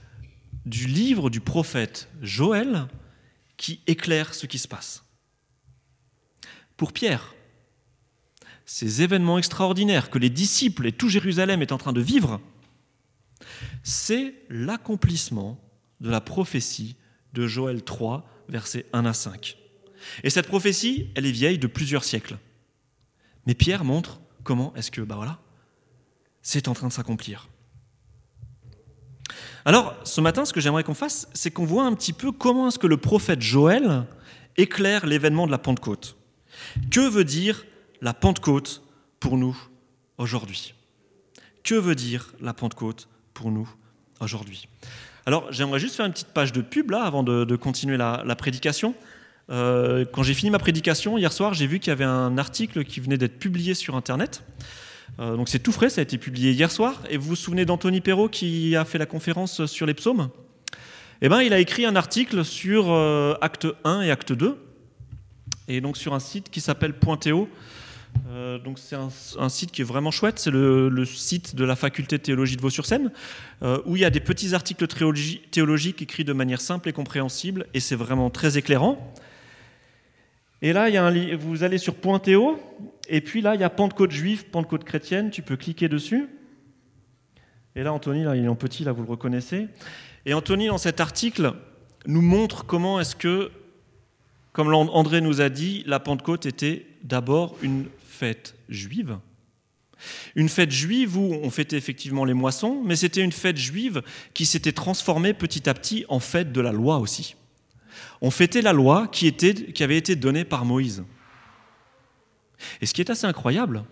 du 0.66 0.88
livre 0.88 1.30
du 1.30 1.40
prophète 1.40 2.10
Joël 2.22 2.88
qui 3.58 3.82
éclaire 3.88 4.34
ce 4.34 4.46
qui 4.46 4.60
se 4.60 4.68
passe. 4.68 5.04
Pour 6.78 6.94
Pierre, 6.94 7.36
ces 8.66 9.02
événements 9.02 9.38
extraordinaires 9.38 10.10
que 10.10 10.18
les 10.18 10.30
disciples 10.30 10.88
et 10.88 10.92
tout 10.92 11.10
Jérusalem 11.10 11.62
est 11.62 11.72
en 11.72 11.78
train 11.78 11.94
de 11.94 12.02
vivre, 12.02 12.42
c'est 13.84 14.34
l'accomplissement 14.50 15.60
de 16.00 16.10
la 16.10 16.22
prophétie 16.22 16.96
de 17.34 17.48
Joël 17.48 17.84
3, 17.84 18.26
versets 18.50 18.86
1 18.94 19.06
à 19.06 19.14
5. 19.14 19.58
Et 20.24 20.30
cette 20.30 20.48
prophétie, 20.48 21.10
elle 21.16 21.26
est 21.26 21.32
vieille 21.32 21.58
de 21.58 21.68
plusieurs 21.68 22.04
siècles. 22.04 22.38
Mais 23.46 23.54
Pierre 23.54 23.84
montre 23.84 24.22
comment 24.44 24.74
est-ce 24.76 24.92
que, 24.92 25.02
bah 25.02 25.16
voilà, 25.16 25.40
c'est 26.44 26.68
en 26.68 26.74
train 26.74 26.88
de 26.88 26.94
s'accomplir. 26.94 27.48
Alors, 29.66 29.96
ce 30.04 30.20
matin, 30.20 30.44
ce 30.44 30.52
que 30.52 30.60
j'aimerais 30.60 30.84
qu'on 30.84 30.94
fasse, 30.94 31.28
c'est 31.34 31.50
qu'on 31.50 31.66
voit 31.66 31.86
un 31.86 31.94
petit 31.94 32.14
peu 32.14 32.32
comment 32.32 32.68
est-ce 32.68 32.78
que 32.78 32.88
le 32.88 32.98
prophète 32.98 33.42
Joël 33.42 34.06
éclaire 34.58 35.06
l'événement 35.06 35.48
de 35.48 35.52
la 35.52 35.58
Pentecôte. 35.58 36.18
Que 36.92 37.08
veut 37.08 37.24
dire 37.24 37.66
la 38.02 38.14
Pentecôte 38.14 38.84
pour 39.20 39.38
nous 39.38 39.58
aujourd'hui? 40.18 40.74
Que 41.64 41.76
veut 41.76 41.96
dire 41.96 42.34
la 42.42 42.54
Pentecôte 42.54 43.08
pour 43.34 43.52
nous 43.52 43.70
aujourd'hui? 44.20 44.68
Alors, 45.26 45.50
j'aimerais 45.52 45.80
juste 45.80 45.96
faire 45.96 46.06
une 46.06 46.12
petite 46.12 46.34
page 46.34 46.52
de 46.52 46.62
pub 46.62 46.92
là 46.92 47.04
avant 47.04 47.24
de, 47.24 47.56
continuer 47.56 47.96
la, 47.96 48.36
prédication. 48.36 48.94
Euh, 49.50 50.04
quand 50.12 50.24
j'ai 50.24 50.34
fini 50.34 50.52
ma 50.52 50.60
prédication 50.60 51.18
hier 51.18 51.32
soir, 51.32 51.54
j'ai 51.54 51.68
vu 51.68 51.80
qu'il 51.80 51.90
y 51.90 51.92
avait 51.92 52.04
un 52.04 52.38
article 52.38 52.84
qui 52.84 53.00
venait 53.00 53.18
d'être 53.18 53.40
publié 53.40 53.74
sur 53.74 53.96
Internet. 53.96 54.44
Euh, 55.20 55.36
donc 55.36 55.50
c'est 55.50 55.60
tout 55.60 55.72
frais, 55.72 55.90
ça 55.90 56.02
a 56.02 56.04
été 56.04 56.18
publié 56.18 56.52
hier 56.52 56.72
soir. 56.72 57.02
Et 57.10 57.18
vous 57.18 57.30
vous 57.30 57.36
souvenez 57.36 57.66
d'Anthony 57.66 58.02
Perrault 58.02 58.30
qui 58.30 58.76
a 58.76 58.86
fait 58.86 58.98
la 58.98 59.06
conférence 59.06 59.66
sur 59.66 59.86
les 59.86 59.94
psaumes? 59.94 60.30
Eh 61.22 61.30
bien, 61.30 61.42
il 61.42 61.54
a 61.54 61.60
écrit 61.60 61.86
un 61.86 61.96
article 61.96 62.44
sur 62.44 62.92
euh, 62.92 63.36
Acte 63.42 63.68
1 63.84 64.02
et 64.02 64.12
Acte 64.12 64.34
2, 64.34 64.58
et 65.70 65.80
donc 65.80 65.96
sur 65.96 66.14
un 66.14 66.20
site 66.20 66.50
qui 66.50 66.60
s'appelle 66.60 66.94
Pointéo. 66.94 67.48
Euh, 68.30 68.60
donc 68.60 68.78
c'est 68.78 68.96
un, 68.96 69.50
site 69.50 69.72
qui 69.72 69.82
est 69.82 69.86
vraiment 69.86 70.12
chouette, 70.12 70.38
c'est 70.38 70.52
le, 70.52 71.06
site 71.06 71.56
de 71.56 71.64
la 71.64 71.76
faculté 71.76 72.18
de 72.18 72.24
théologie 72.24 72.58
de 72.58 72.62
Vaux-sur-Seine, 72.62 73.12
où 73.86 73.96
il 73.96 74.02
y 74.02 74.06
a 74.06 74.10
des 74.10 74.20
petits 74.20 74.54
articles 74.54 74.86
théologiques 75.52 76.02
écrits 76.02 76.26
de 76.26 76.34
manière 76.34 76.62
simple 76.62 76.90
et 76.90 76.94
compréhensible, 76.94 77.68
et 77.74 77.80
c'est 77.80 77.96
vraiment 77.96 78.30
très 78.30 78.58
éclairant. 78.58 79.14
Et 80.62 80.74
là, 80.74 80.90
il 80.90 80.96
y 80.96 80.98
a 80.98 81.06
un, 81.06 81.36
vous 81.36 81.64
allez 81.64 81.78
sur 81.78 81.96
Pointéo, 81.96 82.60
et 83.08 83.22
puis 83.22 83.42
là, 83.42 83.56
il 83.56 83.62
y 83.62 83.64
a 83.64 83.70
Pentecôte 83.70 84.12
juive, 84.12 84.46
Pentecôte 84.46 84.84
chrétienne, 84.84 85.30
tu 85.30 85.42
peux 85.42 85.58
cliquer 85.58 85.90
dessus. 85.90 86.28
Et 87.76 87.84
là, 87.84 87.92
Anthony, 87.92 88.24
là, 88.24 88.36
il 88.36 88.46
est 88.46 88.48
en 88.48 88.56
petit, 88.56 88.84
là, 88.84 88.92
vous 88.92 89.04
le 89.04 89.10
reconnaissez. 89.10 89.68
Et 90.26 90.34
Anthony, 90.34 90.68
dans 90.68 90.78
cet 90.78 91.00
article, 91.00 91.54
nous 92.06 92.22
montre 92.22 92.66
comment 92.66 93.00
est-ce 93.00 93.16
que, 93.16 93.52
comme 94.52 94.74
André 94.74 95.22
nous 95.22 95.42
a 95.42 95.50
dit, 95.50 95.84
la 95.86 96.00
Pentecôte 96.00 96.46
était 96.46 96.86
d'abord 97.04 97.58
une 97.62 97.88
fête 98.08 98.56
juive. 98.70 99.18
Une 100.36 100.50
fête 100.50 100.72
juive 100.72 101.18
où 101.18 101.34
on 101.42 101.50
fêtait 101.50 101.78
effectivement 101.78 102.26
les 102.26 102.34
moissons, 102.34 102.82
mais 102.86 102.96
c'était 102.96 103.22
une 103.22 103.32
fête 103.32 103.58
juive 103.58 104.02
qui 104.34 104.46
s'était 104.46 104.72
transformée 104.72 105.34
petit 105.34 105.70
à 105.70 105.74
petit 105.74 106.06
en 106.10 106.20
fête 106.20 106.52
de 106.52 106.62
la 106.62 106.72
loi 106.72 106.98
aussi. 107.00 107.36
On 108.22 108.32
fêtait 108.32 108.62
la 108.62 108.74
loi 108.74 109.08
qui, 109.12 109.28
était, 109.28 109.54
qui 109.54 109.84
avait 109.84 109.98
été 109.98 110.16
donnée 110.16 110.46
par 110.46 110.66
Moïse. 110.66 111.04
Et 112.82 112.86
ce 112.86 112.94
qui 112.94 113.02
est 113.02 113.10
assez 113.10 113.26
incroyable, 113.26 113.84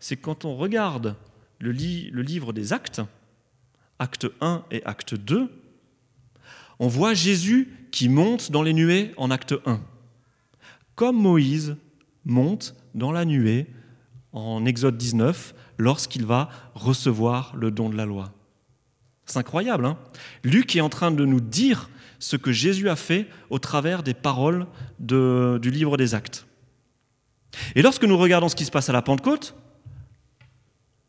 c'est 0.00 0.16
que 0.16 0.22
quand 0.22 0.44
on 0.44 0.56
regarde 0.56 1.16
le, 1.58 1.70
livre 1.70 2.52
des 2.52 2.72
actes, 2.72 3.00
acte 3.98 4.26
1 4.40 4.64
et 4.70 4.84
acte 4.84 5.14
2, 5.14 5.50
on 6.78 6.88
voit 6.88 7.14
Jésus 7.14 7.72
qui 7.90 8.08
monte 8.08 8.50
dans 8.50 8.62
les 8.62 8.74
nuées 8.74 9.12
en 9.16 9.30
acte 9.30 9.54
1, 9.64 9.80
comme 10.94 11.16
Moïse 11.16 11.76
monte 12.24 12.74
dans 12.94 13.12
la 13.12 13.24
nuée 13.24 13.66
en 14.32 14.66
Exode 14.66 14.98
19 14.98 15.54
lorsqu'il 15.78 16.26
va 16.26 16.50
recevoir 16.74 17.54
le 17.56 17.70
don 17.70 17.88
de 17.88 17.96
la 17.96 18.04
loi. 18.04 18.32
C'est 19.24 19.38
incroyable. 19.38 19.86
Hein 19.86 19.98
Luc 20.44 20.76
est 20.76 20.80
en 20.80 20.88
train 20.88 21.10
de 21.10 21.24
nous 21.24 21.40
dire 21.40 21.90
ce 22.18 22.36
que 22.36 22.52
Jésus 22.52 22.88
a 22.88 22.96
fait 22.96 23.26
au 23.50 23.58
travers 23.58 24.02
des 24.02 24.14
paroles 24.14 24.66
du 24.98 25.70
livre 25.70 25.96
des 25.96 26.14
actes. 26.14 26.46
Et 27.74 27.82
lorsque 27.82 28.04
nous 28.04 28.16
regardons 28.16 28.48
ce 28.48 28.56
qui 28.56 28.64
se 28.64 28.70
passe 28.70 28.88
à 28.88 28.92
la 28.92 29.02
Pentecôte, 29.02 29.54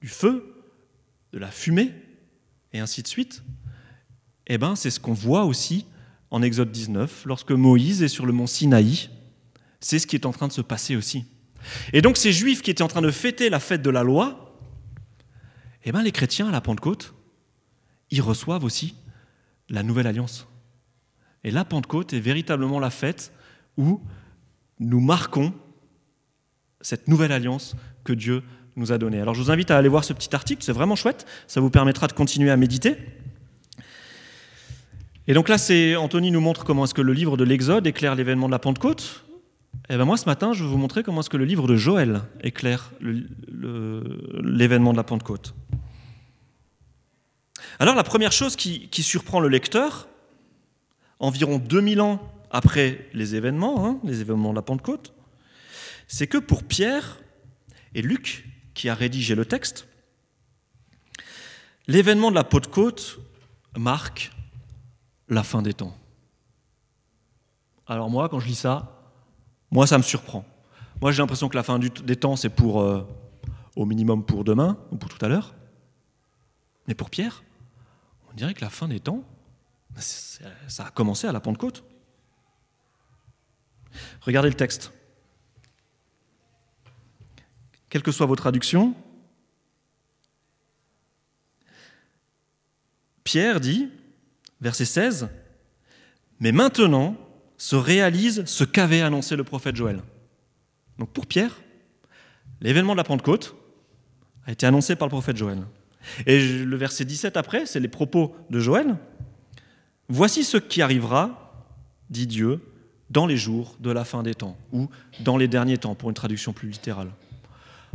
du 0.02 0.08
feu, 0.08 0.56
de 1.34 1.40
la 1.40 1.52
fumée, 1.52 1.94
et 2.74 2.80
ainsi 2.80 3.02
de 3.02 3.08
suite, 3.08 3.44
eh 4.48 4.58
ben, 4.58 4.76
c'est 4.76 4.90
ce 4.90 5.00
qu'on 5.00 5.14
voit 5.14 5.46
aussi 5.46 5.86
en 6.32 6.42
Exode 6.42 6.72
19, 6.72 7.24
lorsque 7.26 7.52
Moïse 7.52 8.04
est 8.04 8.08
sur 8.08 8.26
le 8.26 8.34
mont 8.34 8.48
Sinaï. 8.48 9.10
C'est 9.80 10.00
ce 10.00 10.08
qui 10.08 10.16
est 10.16 10.26
en 10.26 10.32
train 10.32 10.48
de 10.48 10.54
se 10.54 10.62
passer 10.62 10.96
aussi. 10.96 11.26
Et 11.94 12.02
donc 12.02 12.18
ces 12.18 12.32
juifs 12.32 12.62
qui 12.62 12.72
étaient 12.72 12.84
en 12.84 12.88
train 12.88 13.02
de 13.02 13.12
fêter 13.12 13.50
la 13.50 13.60
fête 13.60 13.82
de 13.82 13.90
la 13.90 14.04
loi, 14.04 14.60
eh 15.84 15.92
ben, 15.92 16.02
les 16.02 16.12
chrétiens 16.12 16.50
à 16.50 16.52
la 16.52 16.62
Pentecôte, 16.62 17.14
ils 18.10 18.22
reçoivent 18.22 18.64
aussi 18.64 18.96
la 19.70 19.84
nouvelle 19.84 20.08
alliance. 20.08 20.48
Et 21.44 21.52
la 21.52 21.66
Pentecôte 21.66 22.14
est 22.14 22.20
véritablement 22.20 22.80
la 22.80 22.90
fête 22.90 23.32
où 23.78 24.02
nous 24.80 25.00
marquons 25.00 25.54
cette 26.82 27.08
nouvelle 27.08 27.32
alliance 27.32 27.76
que 28.04 28.14
Dieu 28.14 28.44
nous 28.76 28.92
a 28.92 28.98
donnée. 28.98 29.20
Alors 29.20 29.34
je 29.34 29.42
vous 29.42 29.52
invite 29.52 29.72
à 29.72 29.78
aller 29.78 29.90
voir 29.90 30.04
ce 30.04 30.14
petit 30.14 30.34
article, 30.36 30.64
c'est 30.64 30.72
vraiment 30.72 30.96
chouette, 30.96 31.26
ça 31.48 31.60
vous 31.60 31.70
permettra 31.70 32.08
de 32.08 32.14
continuer 32.14 32.52
à 32.52 32.58
méditer. 32.58 32.98
Et 35.28 35.34
donc 35.34 35.50
là, 35.50 35.58
c'est 35.58 35.96
Anthony 35.98 36.32
nous 36.32 36.40
montre 36.40 36.64
comment 36.64 36.86
est-ce 36.86 36.94
que 36.94 37.02
le 37.02 37.12
livre 37.12 37.36
de 37.36 37.44
l'Exode 37.44 37.86
éclaire 37.86 38.16
l'événement 38.16 38.48
de 38.48 38.52
la 38.52 38.60
Pentecôte. 38.60 39.26
Et 39.90 39.96
bien 39.96 40.06
moi, 40.06 40.16
ce 40.16 40.26
matin, 40.26 40.54
je 40.54 40.64
vais 40.64 40.70
vous 40.70 40.78
montrer 40.78 41.04
comment 41.04 41.20
est-ce 41.20 41.30
que 41.30 41.38
le 41.38 41.46
livre 41.46 41.68
de 41.68 41.76
Joël 41.76 42.22
éclaire 42.42 42.92
l'événement 43.02 44.94
de 44.94 44.98
la 44.98 45.04
Pentecôte. 45.04 45.54
Alors 47.80 47.96
la 47.96 48.04
première 48.04 48.32
chose 48.32 48.56
qui, 48.56 49.04
surprend 49.04 49.40
le 49.40 49.50
lecteur, 49.50 50.08
environ 51.20 51.58
2000 51.58 52.02
ans 52.02 52.22
après 52.50 53.08
les 53.14 53.36
événements, 53.36 53.86
hein, 53.86 54.00
les 54.04 54.22
événements 54.22 54.52
de 54.52 54.56
la 54.56 54.62
Pentecôte, 54.62 55.14
c'est 56.08 56.28
que 56.28 56.38
pour 56.38 56.64
Pierre 56.64 57.20
et 57.94 58.02
Luc, 58.02 58.46
qui 58.74 58.90
a 58.90 58.96
rédigé 58.96 59.36
le 59.36 59.46
texte, 59.46 59.88
l'événement 61.88 62.30
de 62.30 62.36
la 62.36 62.44
Pentecôte 62.44 63.20
marque 63.78 64.32
la 65.30 65.44
fin 65.44 65.62
des 65.62 65.74
temps. 65.74 65.98
Alors 67.86 68.10
moi, 68.10 68.30
quand 68.30 68.40
je 68.40 68.48
lis 68.48 68.56
ça, 68.56 68.94
moi, 69.72 69.88
ça 69.88 69.98
me 69.98 70.04
surprend. 70.04 70.46
Moi, 71.02 71.12
j'ai 71.12 71.22
l'impression 71.22 71.50
que 71.50 71.56
la 71.56 71.64
fin 71.64 71.80
des 71.80 72.16
temps, 72.16 72.36
c'est 72.36 72.50
pour, 72.50 72.82
euh, 72.82 73.06
au 73.76 73.86
minimum 73.86 74.26
pour 74.26 74.44
demain 74.44 74.78
ou 74.92 74.98
pour 74.98 75.10
tout 75.10 75.24
à 75.24 75.28
l'heure. 75.28 75.54
Mais 76.88 76.96
pour 76.96 77.10
Pierre, 77.10 77.44
on 78.30 78.34
dirait 78.34 78.54
que 78.54 78.62
la 78.62 78.70
fin 78.70 78.88
des 78.88 79.00
temps, 79.00 79.24
ça 79.98 80.86
a 80.86 80.90
commencé 80.92 81.28
à 81.28 81.32
la 81.32 81.40
Pentecôte. 81.40 81.84
Regardez 84.22 84.50
le 84.50 84.56
texte 84.56 84.92
quelle 87.90 88.04
que 88.04 88.12
soit 88.12 88.26
vos 88.26 88.36
traductions. 88.36 88.96
Pierre 93.24 93.60
dit, 93.60 93.90
verset 94.62 94.86
16, 94.86 95.30
Mais 96.40 96.52
maintenant 96.52 97.16
se 97.58 97.76
réalise 97.76 98.46
ce 98.46 98.64
qu'avait 98.64 99.02
annoncé 99.02 99.36
le 99.36 99.44
prophète 99.44 99.76
Joël. 99.76 100.02
Donc 100.98 101.10
pour 101.10 101.26
Pierre, 101.26 101.60
l'événement 102.62 102.94
de 102.94 102.98
la 102.98 103.04
Pentecôte 103.04 103.56
a 104.46 104.52
été 104.52 104.66
annoncé 104.66 104.96
par 104.96 105.08
le 105.08 105.12
prophète 105.12 105.38
Joël. 105.38 105.60
Et 106.26 106.64
le 106.64 106.78
verset 106.78 107.06
17 107.06 107.36
après, 107.36 107.66
c'est 107.66 107.80
les 107.80 107.88
propos 107.88 108.36
de 108.50 108.60
Joël. 108.60 108.96
Voici 110.08 110.44
ce 110.44 110.58
qui 110.58 110.82
arrivera, 110.82 111.66
dit 112.10 112.28
Dieu, 112.28 112.62
dans 113.10 113.26
les 113.26 113.38
jours 113.38 113.76
de 113.80 113.92
la 113.92 114.06
fin 114.06 114.24
des 114.24 114.36
temps, 114.36 114.58
ou 114.72 114.90
dans 115.20 115.38
les 115.38 115.48
derniers 115.48 115.78
temps, 115.78 115.96
pour 115.96 116.10
une 116.10 116.16
traduction 116.16 116.54
plus 116.54 116.70
littérale. 116.70 117.10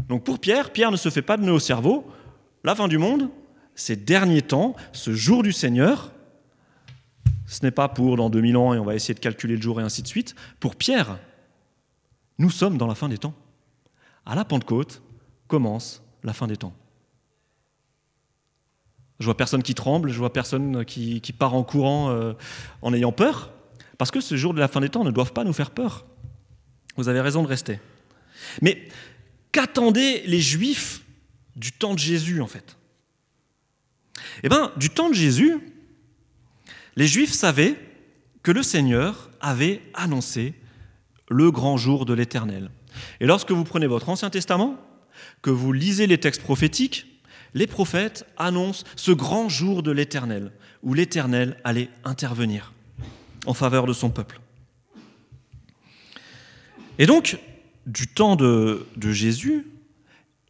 Donc 0.08 0.24
pour 0.24 0.38
Pierre, 0.38 0.72
Pierre 0.72 0.90
ne 0.90 0.96
se 0.96 1.08
fait 1.08 1.22
pas 1.22 1.36
de 1.36 1.44
nœud 1.44 1.52
au 1.52 1.58
cerveau. 1.58 2.10
La 2.64 2.74
fin 2.74 2.88
du 2.88 2.98
monde, 2.98 3.28
ces 3.74 3.96
derniers 3.96 4.42
temps, 4.42 4.76
ce 4.92 5.12
jour 5.12 5.42
du 5.42 5.52
Seigneur, 5.52 6.12
ce 7.46 7.60
n'est 7.62 7.70
pas 7.70 7.88
pour 7.88 8.16
dans 8.16 8.30
2000 8.30 8.56
ans 8.56 8.74
et 8.74 8.78
on 8.78 8.84
va 8.84 8.94
essayer 8.94 9.14
de 9.14 9.20
calculer 9.20 9.56
le 9.56 9.62
jour 9.62 9.80
et 9.80 9.84
ainsi 9.84 10.02
de 10.02 10.08
suite. 10.08 10.34
Pour 10.60 10.76
Pierre, 10.76 11.18
nous 12.38 12.50
sommes 12.50 12.78
dans 12.78 12.86
la 12.86 12.94
fin 12.94 13.08
des 13.08 13.18
temps. 13.18 13.34
À 14.24 14.34
la 14.34 14.44
Pentecôte 14.44 15.02
commence 15.48 16.02
la 16.22 16.32
fin 16.32 16.46
des 16.46 16.56
temps. 16.56 16.74
Je 19.18 19.26
vois 19.26 19.36
personne 19.36 19.62
qui 19.62 19.74
tremble, 19.74 20.10
je 20.10 20.18
vois 20.18 20.32
personne 20.32 20.84
qui, 20.84 21.20
part 21.38 21.54
en 21.54 21.62
courant 21.62 22.10
euh, 22.10 22.32
en 22.80 22.92
ayant 22.92 23.12
peur, 23.12 23.52
parce 23.98 24.10
que 24.10 24.20
ce 24.20 24.36
jour 24.36 24.52
de 24.54 24.58
la 24.58 24.66
fin 24.66 24.80
des 24.80 24.88
temps 24.88 25.04
ne 25.04 25.10
doivent 25.10 25.32
pas 25.32 25.44
nous 25.44 25.52
faire 25.52 25.70
peur. 25.70 26.06
Vous 26.96 27.08
avez 27.08 27.20
raison 27.20 27.42
de 27.42 27.48
rester. 27.48 27.78
Mais 28.62 28.88
qu'attendaient 29.52 30.22
les 30.26 30.40
Juifs 30.40 31.02
du 31.56 31.72
temps 31.72 31.94
de 31.94 31.98
Jésus, 31.98 32.40
en 32.40 32.46
fait 32.46 32.76
Eh 34.42 34.48
bien, 34.48 34.72
du 34.76 34.90
temps 34.90 35.10
de 35.10 35.14
Jésus, 35.14 35.58
les 36.96 37.06
Juifs 37.06 37.32
savaient 37.32 37.76
que 38.42 38.50
le 38.50 38.62
Seigneur 38.62 39.30
avait 39.40 39.82
annoncé 39.94 40.54
le 41.28 41.50
grand 41.50 41.76
jour 41.76 42.04
de 42.04 42.14
l'Éternel. 42.14 42.70
Et 43.20 43.26
lorsque 43.26 43.52
vous 43.52 43.64
prenez 43.64 43.86
votre 43.86 44.08
Ancien 44.08 44.30
Testament, 44.30 44.76
que 45.42 45.50
vous 45.50 45.72
lisez 45.72 46.06
les 46.06 46.18
textes 46.18 46.42
prophétiques, 46.42 47.06
les 47.54 47.66
prophètes 47.66 48.26
annoncent 48.36 48.84
ce 48.96 49.12
grand 49.12 49.48
jour 49.48 49.82
de 49.82 49.90
l'Éternel, 49.90 50.52
où 50.82 50.94
l'Éternel 50.94 51.56
allait 51.64 51.90
intervenir 52.04 52.72
en 53.46 53.54
faveur 53.54 53.86
de 53.86 53.92
son 53.92 54.10
peuple. 54.10 54.40
Et 56.98 57.06
donc, 57.06 57.38
du 57.86 58.06
temps 58.06 58.36
de, 58.36 58.86
Jésus, 59.00 59.66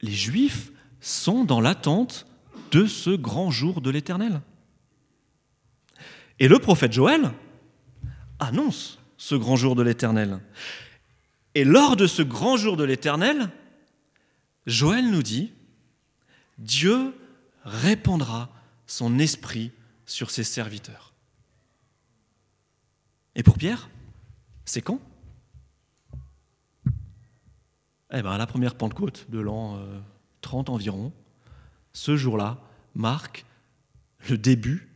les 0.00 0.12
Juifs 0.12 0.70
sont 1.00 1.44
dans 1.44 1.60
l'attente 1.60 2.26
de 2.70 2.86
ce 2.86 3.10
grand 3.10 3.50
jour 3.50 3.80
de 3.80 3.90
l'Éternel. 3.90 4.40
Et 6.38 6.48
le 6.48 6.58
prophète 6.58 6.92
Joël 6.92 7.32
annonce 8.38 8.98
ce 9.16 9.34
grand 9.34 9.56
jour 9.56 9.74
de 9.76 9.82
l'Éternel. 9.82 10.40
Et 11.54 11.64
lors 11.64 11.96
de 11.96 12.06
ce 12.06 12.22
grand 12.22 12.56
jour 12.56 12.76
de 12.76 12.84
l'Éternel, 12.84 13.50
Joël 14.66 15.10
nous 15.10 15.22
dit, 15.22 15.52
Dieu 16.58 17.14
répandra 17.64 18.50
son 18.86 19.18
esprit 19.18 19.72
sur 20.06 20.30
ses 20.30 20.44
serviteurs. 20.44 21.12
Et 23.34 23.42
pour 23.42 23.58
Pierre, 23.58 23.88
c'est 24.64 24.82
quand? 24.82 25.00
Eh 28.14 28.20
bien, 28.20 28.32
à 28.32 28.38
la 28.38 28.46
première 28.46 28.74
Pentecôte 28.74 29.26
de 29.30 29.40
l'an 29.40 29.78
30 30.42 30.68
euh, 30.68 30.72
environ, 30.72 31.12
ce 31.94 32.16
jour-là 32.16 32.58
marque 32.94 33.46
le 34.28 34.36
début 34.36 34.88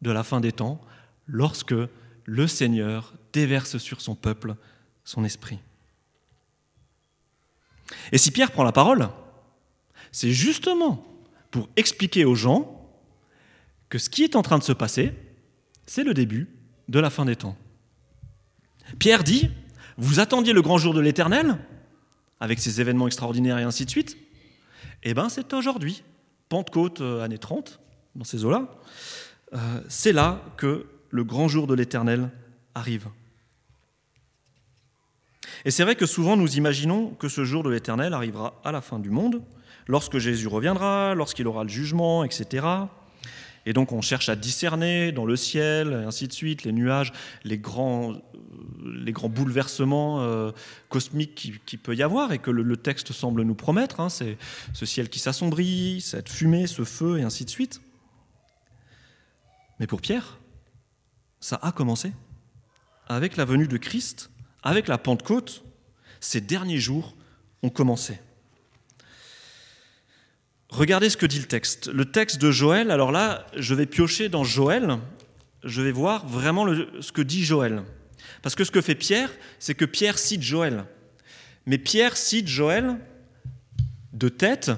de 0.00 0.10
la 0.10 0.24
fin 0.24 0.40
des 0.40 0.52
temps, 0.52 0.80
lorsque 1.26 1.74
le 2.24 2.46
Seigneur 2.46 3.14
déverse 3.32 3.78
sur 3.78 4.00
son 4.00 4.14
peuple 4.14 4.56
son 5.04 5.24
esprit. 5.24 5.58
Et 8.10 8.18
si 8.18 8.30
Pierre 8.30 8.50
prend 8.50 8.64
la 8.64 8.72
parole, 8.72 9.08
c'est 10.10 10.32
justement 10.32 11.04
pour 11.50 11.68
expliquer 11.76 12.24
aux 12.24 12.34
gens 12.34 12.88
que 13.88 13.98
ce 13.98 14.08
qui 14.08 14.24
est 14.24 14.36
en 14.36 14.42
train 14.42 14.58
de 14.58 14.64
se 14.64 14.72
passer, 14.72 15.12
c'est 15.86 16.04
le 16.04 16.14
début 16.14 16.48
de 16.88 16.98
la 16.98 17.10
fin 17.10 17.26
des 17.26 17.36
temps. 17.36 17.56
Pierre 18.98 19.24
dit, 19.24 19.50
vous 19.98 20.20
attendiez 20.20 20.52
le 20.52 20.62
grand 20.62 20.78
jour 20.78 20.94
de 20.94 21.00
l'Éternel, 21.00 21.58
avec 22.42 22.58
ses 22.58 22.80
événements 22.80 23.06
extraordinaires 23.06 23.58
et 23.58 23.62
ainsi 23.62 23.84
de 23.84 23.90
suite, 23.90 24.18
eh 25.04 25.14
bien 25.14 25.28
c'est 25.28 25.52
aujourd'hui, 25.52 26.02
Pentecôte, 26.48 27.00
euh, 27.00 27.22
année 27.22 27.38
30, 27.38 27.78
dans 28.16 28.24
ces 28.24 28.44
eaux-là, 28.44 28.66
euh, 29.54 29.58
c'est 29.88 30.12
là 30.12 30.42
que 30.56 30.86
le 31.10 31.22
grand 31.22 31.46
jour 31.46 31.68
de 31.68 31.74
l'Éternel 31.74 32.30
arrive. 32.74 33.06
Et 35.64 35.70
c'est 35.70 35.84
vrai 35.84 35.94
que 35.94 36.04
souvent 36.04 36.36
nous 36.36 36.56
imaginons 36.56 37.10
que 37.10 37.28
ce 37.28 37.44
jour 37.44 37.62
de 37.62 37.70
l'Éternel 37.70 38.12
arrivera 38.12 38.60
à 38.64 38.72
la 38.72 38.80
fin 38.80 38.98
du 38.98 39.10
monde, 39.10 39.40
lorsque 39.86 40.18
Jésus 40.18 40.48
reviendra, 40.48 41.14
lorsqu'il 41.14 41.46
aura 41.46 41.62
le 41.62 41.70
jugement, 41.70 42.24
etc. 42.24 42.66
Et 43.64 43.72
donc 43.72 43.92
on 43.92 44.00
cherche 44.00 44.28
à 44.28 44.36
discerner 44.36 45.12
dans 45.12 45.24
le 45.24 45.36
ciel, 45.36 45.92
ainsi 45.92 46.26
de 46.26 46.32
suite, 46.32 46.64
les 46.64 46.72
nuages, 46.72 47.12
les 47.44 47.58
grands, 47.58 48.14
euh, 48.14 49.28
bouleversements 49.28 50.20
euh, 50.20 50.50
cosmiques 50.88 51.34
qui, 51.34 51.54
qui, 51.64 51.76
peut 51.76 51.94
y 51.94 52.02
avoir 52.02 52.32
et 52.32 52.38
que 52.38 52.50
le, 52.50 52.76
texte 52.76 53.12
semble 53.12 53.42
nous 53.42 53.54
promettre. 53.54 54.00
Hein, 54.00 54.08
c'est 54.08 54.36
ce 54.72 54.86
ciel 54.86 55.08
qui 55.08 55.18
s'assombrit, 55.18 56.00
cette 56.00 56.28
fumée, 56.28 56.66
ce 56.66 56.84
feu, 56.84 57.18
et 57.18 57.22
ainsi 57.22 57.44
de 57.44 57.50
suite. 57.50 57.80
Mais 59.78 59.86
pour 59.86 60.00
Pierre, 60.00 60.38
ça 61.40 61.58
a 61.62 61.72
commencé. 61.72 62.12
Avec 63.08 63.36
la 63.36 63.44
venue 63.44 63.68
de 63.68 63.76
Christ, 63.76 64.30
avec 64.62 64.88
la 64.88 64.98
Pentecôte, 64.98 65.64
ces 66.20 66.40
derniers 66.40 66.78
jours 66.78 67.16
ont 67.62 67.70
commencé. 67.70 68.18
Regardez 70.72 71.10
ce 71.10 71.18
que 71.18 71.26
dit 71.26 71.38
le 71.38 71.44
texte. 71.44 71.88
Le 71.88 72.06
texte 72.06 72.40
de 72.40 72.50
Joël, 72.50 72.90
alors 72.90 73.12
là, 73.12 73.46
je 73.54 73.74
vais 73.74 73.84
piocher 73.84 74.30
dans 74.30 74.42
Joël, 74.42 74.96
je 75.62 75.82
vais 75.82 75.92
voir 75.92 76.26
vraiment 76.26 76.66
ce 77.00 77.12
que 77.12 77.20
dit 77.20 77.44
Joël. 77.44 77.82
Parce 78.40 78.54
que 78.54 78.64
ce 78.64 78.70
que 78.70 78.80
fait 78.80 78.94
Pierre, 78.94 79.30
c'est 79.58 79.74
que 79.74 79.84
Pierre 79.84 80.18
cite 80.18 80.40
Joël. 80.40 80.86
Mais 81.66 81.76
Pierre 81.76 82.16
cite 82.16 82.48
Joël 82.48 82.96
de 84.14 84.30
tête, 84.30 84.70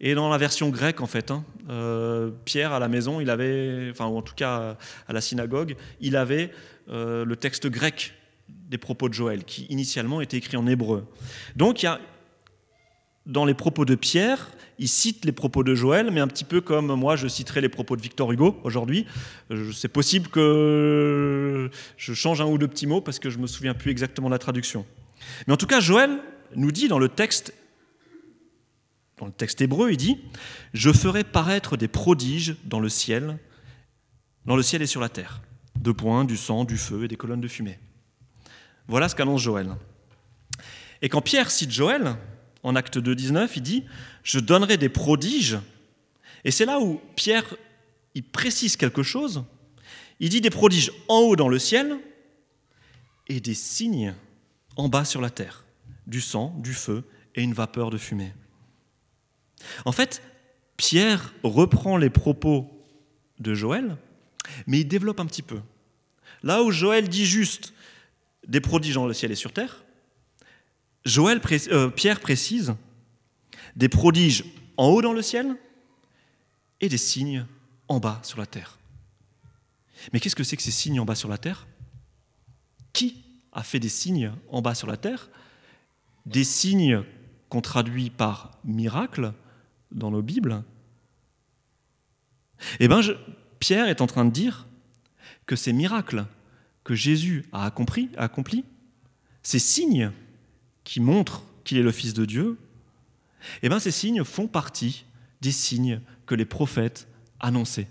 et 0.00 0.14
dans 0.14 0.28
la 0.28 0.36
version 0.36 0.68
grecque 0.68 1.00
en 1.00 1.06
fait. 1.06 1.30
Hein. 1.30 1.46
Euh, 1.70 2.30
Pierre 2.44 2.74
à 2.74 2.78
la 2.78 2.88
maison, 2.88 3.22
il 3.22 3.30
avait, 3.30 3.88
enfin 3.90 4.06
ou 4.06 4.18
en 4.18 4.22
tout 4.22 4.34
cas 4.34 4.76
à 5.08 5.12
la 5.14 5.22
synagogue, 5.22 5.76
il 6.02 6.14
avait 6.14 6.52
euh, 6.90 7.24
le 7.24 7.36
texte 7.36 7.68
grec 7.68 8.12
des 8.48 8.78
propos 8.78 9.08
de 9.08 9.14
Joël, 9.14 9.44
qui 9.44 9.64
initialement 9.70 10.20
était 10.20 10.36
écrit 10.36 10.58
en 10.58 10.66
hébreu. 10.66 11.06
Donc 11.56 11.82
il 11.82 11.86
y 11.86 11.88
a 11.88 12.00
dans 13.24 13.44
les 13.44 13.54
propos 13.54 13.84
de 13.84 13.94
Pierre, 13.94 14.50
il 14.78 14.88
cite 14.88 15.24
les 15.24 15.32
propos 15.32 15.64
de 15.64 15.74
Joël, 15.74 16.10
mais 16.12 16.20
un 16.20 16.28
petit 16.28 16.44
peu 16.44 16.60
comme 16.60 16.94
moi 16.94 17.16
je 17.16 17.26
citerai 17.26 17.60
les 17.60 17.68
propos 17.68 17.96
de 17.96 18.02
Victor 18.02 18.30
Hugo 18.32 18.58
aujourd'hui. 18.64 19.06
Euh, 19.50 19.72
c'est 19.72 19.88
possible 19.88 20.28
que 20.28 21.70
je 21.96 22.14
change 22.14 22.40
un 22.40 22.46
ou 22.46 22.58
deux 22.58 22.68
petits 22.68 22.86
mots 22.86 23.00
parce 23.00 23.18
que 23.18 23.30
je 23.30 23.38
me 23.38 23.46
souviens 23.46 23.74
plus 23.74 23.90
exactement 23.90 24.28
de 24.28 24.34
la 24.34 24.38
traduction. 24.38 24.86
Mais 25.46 25.52
en 25.52 25.56
tout 25.56 25.66
cas, 25.66 25.80
Joël 25.80 26.20
nous 26.54 26.72
dit 26.72 26.88
dans 26.88 26.98
le 26.98 27.08
texte, 27.08 27.52
hébreu, 29.60 29.90
il 29.90 29.96
dit 29.96 30.18
Je 30.74 30.92
ferai 30.92 31.24
paraître 31.24 31.76
des 31.76 31.88
prodiges 31.88 32.56
dans 32.64 32.80
le 32.80 32.88
ciel, 32.88 33.38
dans 34.46 34.56
le 34.56 34.62
ciel 34.62 34.82
et 34.82 34.86
sur 34.86 35.00
la 35.00 35.08
terre, 35.08 35.42
de 35.80 35.92
points, 35.92 36.24
du 36.24 36.36
sang, 36.36 36.64
du 36.64 36.76
feu 36.76 37.04
et 37.04 37.08
des 37.08 37.16
colonnes 37.16 37.40
de 37.40 37.48
fumée. 37.48 37.78
Voilà 38.86 39.08
ce 39.08 39.14
qu'annonce 39.14 39.42
Joël. 39.42 39.74
Et 41.02 41.08
quand 41.08 41.20
Pierre 41.20 41.50
cite 41.50 41.70
Joël, 41.70 42.16
en 42.68 42.76
acte 42.76 42.98
2, 42.98 43.14
19, 43.14 43.56
il 43.56 43.62
dit 43.62 43.84
Je 44.22 44.38
donnerai 44.38 44.76
des 44.76 44.90
prodiges. 44.90 45.58
Et 46.44 46.50
c'est 46.50 46.66
là 46.66 46.80
où 46.80 47.00
Pierre 47.16 47.56
il 48.14 48.22
précise 48.22 48.76
quelque 48.76 49.02
chose. 49.02 49.44
Il 50.20 50.28
dit 50.28 50.40
des 50.40 50.50
prodiges 50.50 50.92
en 51.08 51.20
haut 51.20 51.36
dans 51.36 51.48
le 51.48 51.58
ciel 51.58 51.98
et 53.28 53.40
des 53.40 53.54
signes 53.54 54.14
en 54.76 54.88
bas 54.88 55.04
sur 55.04 55.20
la 55.20 55.30
terre 55.30 55.64
du 56.06 56.20
sang, 56.20 56.54
du 56.58 56.74
feu 56.74 57.04
et 57.34 57.42
une 57.42 57.54
vapeur 57.54 57.90
de 57.90 57.98
fumée. 57.98 58.34
En 59.84 59.92
fait, 59.92 60.22
Pierre 60.76 61.32
reprend 61.42 61.96
les 61.96 62.10
propos 62.10 62.68
de 63.38 63.54
Joël, 63.54 63.96
mais 64.66 64.80
il 64.80 64.88
développe 64.88 65.20
un 65.20 65.26
petit 65.26 65.42
peu. 65.42 65.60
Là 66.42 66.62
où 66.62 66.70
Joël 66.70 67.08
dit 67.08 67.26
juste 67.26 67.72
des 68.46 68.60
prodiges 68.60 68.94
dans 68.94 69.06
le 69.06 69.14
ciel 69.14 69.30
et 69.30 69.36
sur 69.36 69.52
terre, 69.52 69.84
Joël, 71.08 71.40
euh, 71.70 71.88
Pierre 71.88 72.20
précise 72.20 72.74
des 73.76 73.88
prodiges 73.88 74.44
en 74.76 74.88
haut 74.88 75.00
dans 75.00 75.14
le 75.14 75.22
ciel 75.22 75.56
et 76.80 76.88
des 76.88 76.98
signes 76.98 77.46
en 77.88 77.98
bas 77.98 78.20
sur 78.22 78.38
la 78.38 78.46
terre. 78.46 78.78
Mais 80.12 80.20
qu'est-ce 80.20 80.36
que 80.36 80.44
c'est 80.44 80.56
que 80.56 80.62
ces 80.62 80.70
signes 80.70 81.00
en 81.00 81.06
bas 81.06 81.14
sur 81.14 81.30
la 81.30 81.38
terre? 81.38 81.66
Qui 82.92 83.24
a 83.52 83.62
fait 83.62 83.80
des 83.80 83.88
signes 83.88 84.32
en 84.50 84.60
bas 84.60 84.74
sur 84.74 84.86
la 84.86 84.98
terre? 84.98 85.30
Des 86.26 86.44
signes 86.44 87.02
qu'on 87.48 87.62
traduit 87.62 88.10
par 88.10 88.58
miracle 88.62 89.32
dans 89.90 90.10
nos 90.10 90.22
Bibles? 90.22 90.62
Eh 92.80 92.88
bien, 92.88 93.00
Pierre 93.60 93.88
est 93.88 94.02
en 94.02 94.06
train 94.06 94.26
de 94.26 94.30
dire 94.30 94.66
que 95.46 95.56
ces 95.56 95.72
miracles 95.72 96.26
que 96.84 96.94
Jésus 96.94 97.46
a 97.52 97.64
accomplis, 97.64 98.10
accompli, 98.18 98.66
ces 99.42 99.58
signes 99.58 100.12
qui 100.88 101.00
montrent 101.00 101.42
qu'il 101.64 101.76
est 101.76 101.82
le 101.82 101.92
Fils 101.92 102.14
de 102.14 102.24
Dieu, 102.24 102.56
eh 103.60 103.68
bien, 103.68 103.78
ces 103.78 103.90
signes 103.90 104.24
font 104.24 104.48
partie 104.48 105.04
des 105.42 105.52
signes 105.52 106.00
que 106.24 106.34
les 106.34 106.46
prophètes 106.46 107.08
annonçaient. 107.40 107.88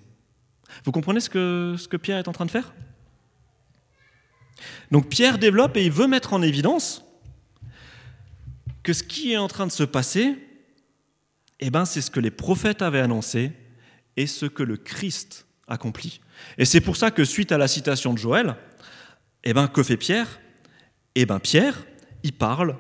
Vous 0.84 0.92
comprenez 0.92 1.20
ce 1.20 1.30
que, 1.30 1.76
ce 1.78 1.88
que 1.88 1.96
Pierre 1.96 2.18
est 2.18 2.28
en 2.28 2.32
train 2.32 2.48
de 2.48 2.52
faire? 2.52 2.74
Donc 4.90 5.10
Pierre 5.10 5.38
développe 5.38 5.78
et 5.78 5.86
il 5.86 5.92
veut 5.92 6.08
mettre 6.08 6.34
en 6.34 6.42
évidence 6.42 7.06
que 8.82 8.94
ce 8.94 9.04
qui 9.04 9.32
est 9.32 9.38
en 9.38 9.48
train 9.48 9.68
de 9.68 9.72
se 9.72 9.84
passer, 9.84 10.36
eh 11.60 11.70
ben, 11.70 11.86
c'est 11.86 12.02
ce 12.02 12.10
que 12.10 12.20
les 12.20 12.32
prophètes 12.32 12.82
avaient 12.82 13.02
annoncé 13.02 13.52
et 14.16 14.26
ce 14.26 14.48
que 14.48 14.64
le 14.64 14.76
Christ 14.76 15.46
accomplit. 15.68 16.20
Et 16.58 16.66
c'est 16.66 16.82
pour 16.82 16.98
ça 16.98 17.12
que 17.12 17.26
suite 17.26 17.52
à 17.52 17.60
la 17.60 17.68
citation 17.68 18.12
de 18.12 18.18
Joël, 18.18 18.56
eh 19.44 19.54
ben, 19.54 19.68
que 19.68 19.84
fait 19.84 19.98
Pierre? 19.98 20.40
Eh 21.14 21.28
ben, 21.28 21.40
Pierre, 21.40 21.86
il 22.24 22.34
parle 22.34 22.76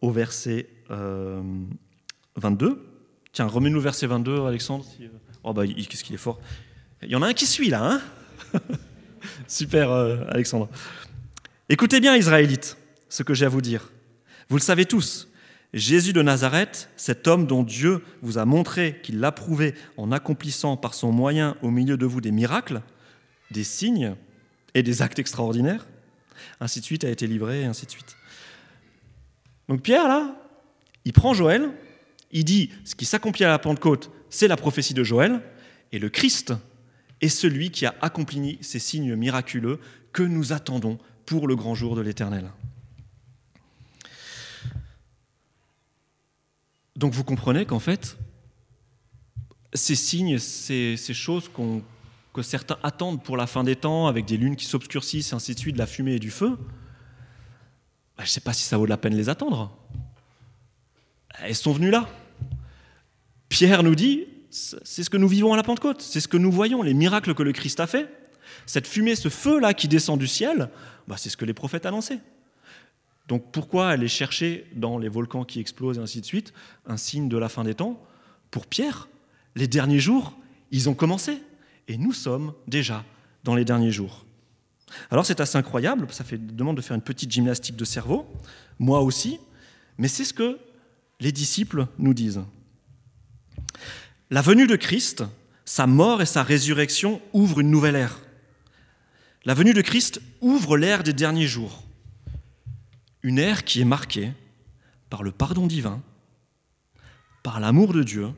au 0.00 0.10
verset 0.10 0.68
22. 0.88 2.66
Euh, 2.66 2.74
Tiens, 3.32 3.46
remets-nous 3.46 3.80
verset 3.80 4.06
22, 4.06 4.44
Alexandre. 4.46 4.84
Euh, 5.00 5.08
oh, 5.44 5.52
bah, 5.52 5.66
qu'est-ce 5.66 6.02
qu'il 6.02 6.14
est 6.14 6.18
fort. 6.18 6.40
Il 7.02 7.10
y 7.10 7.16
en 7.16 7.22
a 7.22 7.28
un 7.28 7.32
qui 7.32 7.46
suit 7.46 7.70
là, 7.70 7.84
hein 7.84 8.00
Super, 9.46 9.90
euh, 9.90 10.24
Alexandre. 10.28 10.68
Écoutez 11.68 12.00
bien, 12.00 12.16
Israélites, 12.16 12.76
ce 13.08 13.22
que 13.22 13.34
j'ai 13.34 13.46
à 13.46 13.48
vous 13.48 13.60
dire. 13.60 13.92
Vous 14.48 14.56
le 14.56 14.62
savez 14.62 14.84
tous, 14.84 15.28
Jésus 15.72 16.12
de 16.12 16.22
Nazareth, 16.22 16.88
cet 16.96 17.28
homme 17.28 17.46
dont 17.46 17.62
Dieu 17.62 18.02
vous 18.22 18.38
a 18.38 18.44
montré 18.44 19.00
qu'il 19.02 19.20
l'approuvait 19.20 19.74
en 19.96 20.10
accomplissant 20.10 20.76
par 20.76 20.94
son 20.94 21.12
moyen 21.12 21.56
au 21.62 21.70
milieu 21.70 21.96
de 21.96 22.06
vous 22.06 22.20
des 22.20 22.32
miracles, 22.32 22.82
des 23.52 23.64
signes 23.64 24.16
et 24.74 24.82
des 24.82 25.02
actes 25.02 25.20
extraordinaires, 25.20 25.86
ainsi 26.60 26.80
de 26.80 26.84
suite, 26.84 27.04
a 27.04 27.10
été 27.10 27.28
livré, 27.28 27.64
ainsi 27.64 27.86
de 27.86 27.90
suite. 27.92 28.16
Donc 29.70 29.82
Pierre, 29.82 30.08
là, 30.08 30.34
il 31.04 31.12
prend 31.12 31.32
Joël, 31.32 31.70
il 32.32 32.44
dit, 32.44 32.70
ce 32.84 32.96
qui 32.96 33.04
s'accomplit 33.04 33.44
à 33.44 33.48
la 33.48 33.60
Pentecôte, 33.60 34.10
c'est 34.28 34.48
la 34.48 34.56
prophétie 34.56 34.94
de 34.94 35.04
Joël, 35.04 35.42
et 35.92 36.00
le 36.00 36.08
Christ 36.08 36.52
est 37.20 37.28
celui 37.28 37.70
qui 37.70 37.86
a 37.86 37.94
accompli 38.00 38.58
ces 38.62 38.80
signes 38.80 39.14
miraculeux 39.14 39.78
que 40.12 40.24
nous 40.24 40.52
attendons 40.52 40.98
pour 41.24 41.46
le 41.46 41.54
grand 41.54 41.76
jour 41.76 41.94
de 41.94 42.00
l'Éternel. 42.00 42.50
Donc 46.96 47.12
vous 47.12 47.22
comprenez 47.22 47.64
qu'en 47.64 47.78
fait, 47.78 48.18
ces 49.72 49.94
signes, 49.94 50.38
ces, 50.38 50.96
choses 51.14 51.48
que 52.34 52.42
certains 52.42 52.78
attendent 52.82 53.22
pour 53.22 53.36
la 53.36 53.46
fin 53.46 53.62
des 53.62 53.76
temps, 53.76 54.08
avec 54.08 54.24
des 54.24 54.36
lunes 54.36 54.56
qui 54.56 54.64
s'obscurcissent, 54.64 55.32
ainsi 55.32 55.54
de 55.54 55.60
suite, 55.60 55.74
de 55.74 55.78
la 55.78 55.86
fumée 55.86 56.14
et 56.14 56.18
du 56.18 56.32
feu, 56.32 56.58
je 58.24 58.30
ne 58.30 58.32
sais 58.32 58.40
pas 58.40 58.52
si 58.52 58.62
ça 58.62 58.76
vaut 58.76 58.86
la 58.86 58.96
peine 58.96 59.12
de 59.12 59.18
les 59.18 59.28
attendre. 59.28 59.76
Elles 61.42 61.54
sont 61.54 61.72
venues 61.72 61.90
là. 61.90 62.08
Pierre 63.48 63.82
nous 63.82 63.94
dit, 63.94 64.26
c'est 64.50 65.02
ce 65.02 65.10
que 65.10 65.16
nous 65.16 65.28
vivons 65.28 65.52
à 65.52 65.56
la 65.56 65.62
Pentecôte, 65.62 66.02
c'est 66.02 66.20
ce 66.20 66.28
que 66.28 66.36
nous 66.36 66.52
voyons, 66.52 66.82
les 66.82 66.94
miracles 66.94 67.34
que 67.34 67.42
le 67.42 67.52
Christ 67.52 67.80
a 67.80 67.86
fait. 67.86 68.08
Cette 68.66 68.86
fumée, 68.86 69.16
ce 69.16 69.28
feu-là 69.28 69.74
qui 69.74 69.88
descend 69.88 70.18
du 70.18 70.26
ciel, 70.26 70.70
bah, 71.08 71.16
c'est 71.16 71.28
ce 71.28 71.36
que 71.36 71.44
les 71.44 71.54
prophètes 71.54 71.86
annonçaient. 71.86 72.20
Donc 73.28 73.52
pourquoi 73.52 73.88
aller 73.88 74.08
chercher 74.08 74.66
dans 74.74 74.98
les 74.98 75.08
volcans 75.08 75.44
qui 75.44 75.60
explosent 75.60 75.98
et 75.98 76.00
ainsi 76.00 76.20
de 76.20 76.26
suite 76.26 76.52
un 76.86 76.96
signe 76.96 77.28
de 77.28 77.36
la 77.38 77.48
fin 77.48 77.64
des 77.64 77.74
temps? 77.74 78.02
Pour 78.50 78.66
Pierre, 78.66 79.08
les 79.54 79.68
derniers 79.68 80.00
jours, 80.00 80.36
ils 80.72 80.88
ont 80.88 80.94
commencé. 80.94 81.38
Et 81.86 81.96
nous 81.96 82.12
sommes 82.12 82.54
déjà 82.66 83.04
dans 83.44 83.54
les 83.54 83.64
derniers 83.64 83.92
jours. 83.92 84.24
Alors 85.10 85.26
c'est 85.26 85.40
assez 85.40 85.58
incroyable, 85.58 86.06
ça 86.10 86.24
fait 86.24 86.38
demande 86.38 86.76
de 86.76 86.82
faire 86.82 86.94
une 86.94 87.02
petite 87.02 87.30
gymnastique 87.30 87.76
de 87.76 87.84
cerveau, 87.84 88.26
moi 88.78 89.00
aussi, 89.00 89.38
mais 89.98 90.08
c'est 90.08 90.24
ce 90.24 90.34
que 90.34 90.58
les 91.20 91.32
disciples 91.32 91.86
nous 91.98 92.14
disent. 92.14 92.42
La 94.30 94.42
venue 94.42 94.66
de 94.66 94.76
Christ, 94.76 95.24
sa 95.64 95.86
mort 95.86 96.22
et 96.22 96.26
sa 96.26 96.42
résurrection 96.42 97.20
ouvrent 97.32 97.60
une 97.60 97.70
nouvelle 97.70 97.96
ère. 97.96 98.18
La 99.44 99.54
venue 99.54 99.74
de 99.74 99.82
Christ 99.82 100.20
ouvre 100.40 100.76
l'ère 100.76 101.02
des 101.02 101.12
derniers 101.12 101.46
jours. 101.46 101.84
Une 103.22 103.38
ère 103.38 103.64
qui 103.64 103.80
est 103.80 103.84
marquée 103.86 104.32
par 105.10 105.22
le 105.22 105.32
pardon 105.32 105.66
divin, 105.66 106.02
par 107.42 107.60
l'amour 107.60 107.92
de 107.92 108.02
Dieu, 108.02 108.30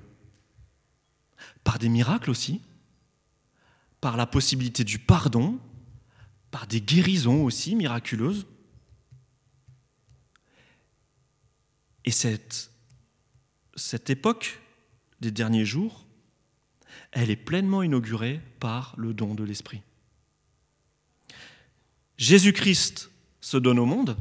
par 1.64 1.78
des 1.78 1.88
miracles 1.88 2.30
aussi, 2.30 2.60
par 4.00 4.16
la 4.16 4.26
possibilité 4.26 4.82
du 4.84 4.98
pardon, 4.98 5.58
par 6.52 6.66
des 6.66 6.82
guérisons 6.82 7.44
aussi 7.44 7.74
miraculeuses. 7.74 8.46
Et 12.04 12.10
cette, 12.10 12.70
époque 14.10 14.60
des 15.20 15.30
derniers 15.30 15.64
jours, 15.64 16.06
elle 17.10 17.30
est 17.30 17.36
pleinement 17.36 17.82
inaugurée 17.82 18.40
par 18.60 18.94
le 18.98 19.14
don 19.14 19.34
de 19.34 19.44
l'Esprit. 19.44 19.82
Jésus-Christ 22.18 23.10
se 23.40 23.56
donne 23.56 23.78
au 23.78 23.86
monde, 23.86 24.16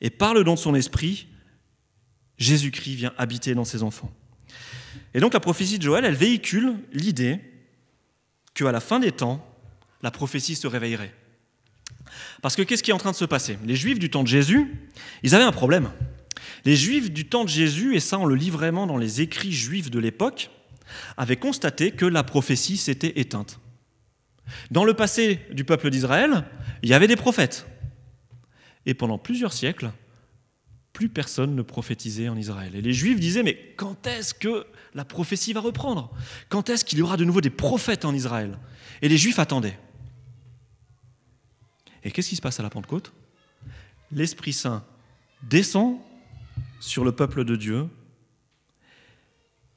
et 0.00 0.10
par 0.10 0.32
le 0.32 0.42
don 0.42 0.54
de 0.54 0.58
son 0.58 0.74
esprit, 0.74 1.28
Jésus-Christ 2.38 2.94
vient 2.94 3.14
habiter 3.18 3.54
dans 3.54 3.64
ses 3.64 3.82
enfants. 3.82 4.12
Et 5.12 5.20
donc 5.20 5.34
la 5.34 5.40
prophétie 5.40 5.78
de 5.78 5.84
Joël, 5.84 6.04
elle 6.04 6.16
véhicule 6.16 6.78
l'idée 6.92 7.40
qu'à 8.54 8.72
la 8.72 8.80
fin 8.80 9.00
des 9.00 9.12
temps, 9.12 9.53
la 10.04 10.10
prophétie 10.10 10.54
se 10.54 10.66
réveillerait. 10.66 11.14
Parce 12.42 12.56
que 12.56 12.62
qu'est-ce 12.62 12.82
qui 12.82 12.90
est 12.90 12.94
en 12.94 12.98
train 12.98 13.12
de 13.12 13.16
se 13.16 13.24
passer? 13.24 13.58
Les 13.64 13.74
Juifs 13.74 13.98
du 13.98 14.10
temps 14.10 14.22
de 14.22 14.28
Jésus, 14.28 14.70
ils 15.22 15.34
avaient 15.34 15.44
un 15.44 15.50
problème. 15.50 15.90
Les 16.66 16.76
Juifs 16.76 17.10
du 17.10 17.26
temps 17.26 17.44
de 17.44 17.48
Jésus, 17.48 17.96
et 17.96 18.00
ça 18.00 18.18
on 18.18 18.26
le 18.26 18.34
lit 18.34 18.50
vraiment 18.50 18.86
dans 18.86 18.98
les 18.98 19.22
écrits 19.22 19.50
juifs 19.50 19.90
de 19.90 19.98
l'époque, 19.98 20.50
avaient 21.16 21.38
constaté 21.38 21.90
que 21.90 22.04
la 22.04 22.22
prophétie 22.22 22.76
s'était 22.76 23.18
éteinte. 23.18 23.58
Dans 24.70 24.84
le 24.84 24.92
passé 24.92 25.40
du 25.50 25.64
peuple 25.64 25.88
d'Israël, 25.88 26.44
il 26.82 26.90
y 26.90 26.94
avait 26.94 27.08
des 27.08 27.16
prophètes. 27.16 27.66
Et 28.84 28.92
pendant 28.92 29.16
plusieurs 29.16 29.54
siècles, 29.54 29.90
plus 30.92 31.08
personne 31.08 31.56
ne 31.56 31.62
prophétisait 31.62 32.28
en 32.28 32.36
Israël. 32.36 32.76
Et 32.76 32.82
les 32.82 32.92
Juifs 32.92 33.18
disaient, 33.18 33.42
mais 33.42 33.74
quand 33.76 34.06
est-ce 34.06 34.34
que 34.34 34.66
la 34.92 35.06
prophétie 35.06 35.54
va 35.54 35.60
reprendre? 35.60 36.14
Quand 36.50 36.68
est-ce 36.68 36.84
qu'il 36.84 36.98
y 36.98 37.02
aura 37.02 37.16
de 37.16 37.24
nouveau 37.24 37.40
des 37.40 37.48
prophètes 37.48 38.04
en 38.04 38.14
Israël? 38.14 38.58
Et 39.00 39.08
les 39.08 39.16
Juifs 39.16 39.38
attendaient. 39.38 39.78
Et 42.04 42.10
qu'est-ce 42.10 42.28
qui 42.28 42.36
se 42.36 42.42
passe 42.42 42.60
à 42.60 42.62
la 42.62 42.70
Pentecôte? 42.70 43.12
L'Esprit 44.12 44.52
Saint 44.52 44.84
descend 45.42 45.98
sur 46.80 47.04
le 47.04 47.12
peuple 47.12 47.44
de 47.44 47.56
Dieu 47.56 47.88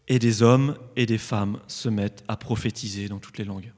et 0.08 0.20
des 0.20 0.44
hommes 0.44 0.78
et 0.96 1.06
des 1.06 1.18
femmes 1.18 1.60
se 1.68 1.90
mettent 1.90 2.24
à 2.28 2.38
prophétiser 2.38 3.08
dans 3.08 3.20
toutes 3.20 3.38
les 3.38 3.46
langues. 3.46 3.72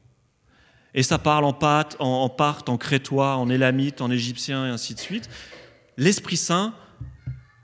Et 0.93 1.03
ça 1.03 1.19
parle 1.19 1.45
en 1.45 1.53
pâte, 1.53 1.95
en, 1.99 2.29
part, 2.29 2.63
en 2.67 2.77
crétois, 2.77 3.35
en 3.37 3.49
élamite, 3.49 4.01
en 4.01 4.09
égyptien 4.09 4.65
et 4.65 4.69
ainsi 4.69 4.95
de 4.95 4.99
suite. 4.99 5.29
L'Esprit 5.97 6.37
Saint 6.37 6.73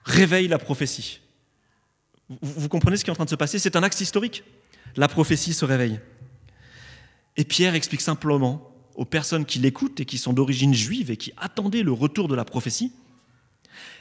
réveille 0.03 0.47
la 0.47 0.59
prophétie. 0.59 1.21
Vous, 2.41 2.69
comprenez 2.69 2.97
ce 2.97 3.03
qui 3.03 3.09
est 3.09 3.11
en 3.11 3.15
train 3.15 3.25
de 3.25 3.29
se 3.29 3.35
passer? 3.35 3.59
C'est 3.59 3.75
un 3.75 3.83
axe 3.83 4.01
historique. 4.01 4.43
La 4.95 5.07
prophétie 5.07 5.53
se 5.53 5.65
réveille. 5.65 5.99
Et 7.37 7.43
Pierre 7.43 7.75
explique 7.75 8.01
simplement 8.01 8.74
aux 8.95 9.05
personnes 9.05 9.45
qui 9.45 9.59
l'écoutent 9.59 9.99
et 9.99 10.05
qui 10.05 10.17
sont 10.17 10.33
d'origine 10.33 10.73
juive 10.73 11.11
et 11.11 11.17
qui 11.17 11.33
attendaient 11.37 11.83
le 11.83 11.91
retour 11.91 12.27
de 12.27 12.35
la 12.35 12.45
prophétie, 12.45 12.91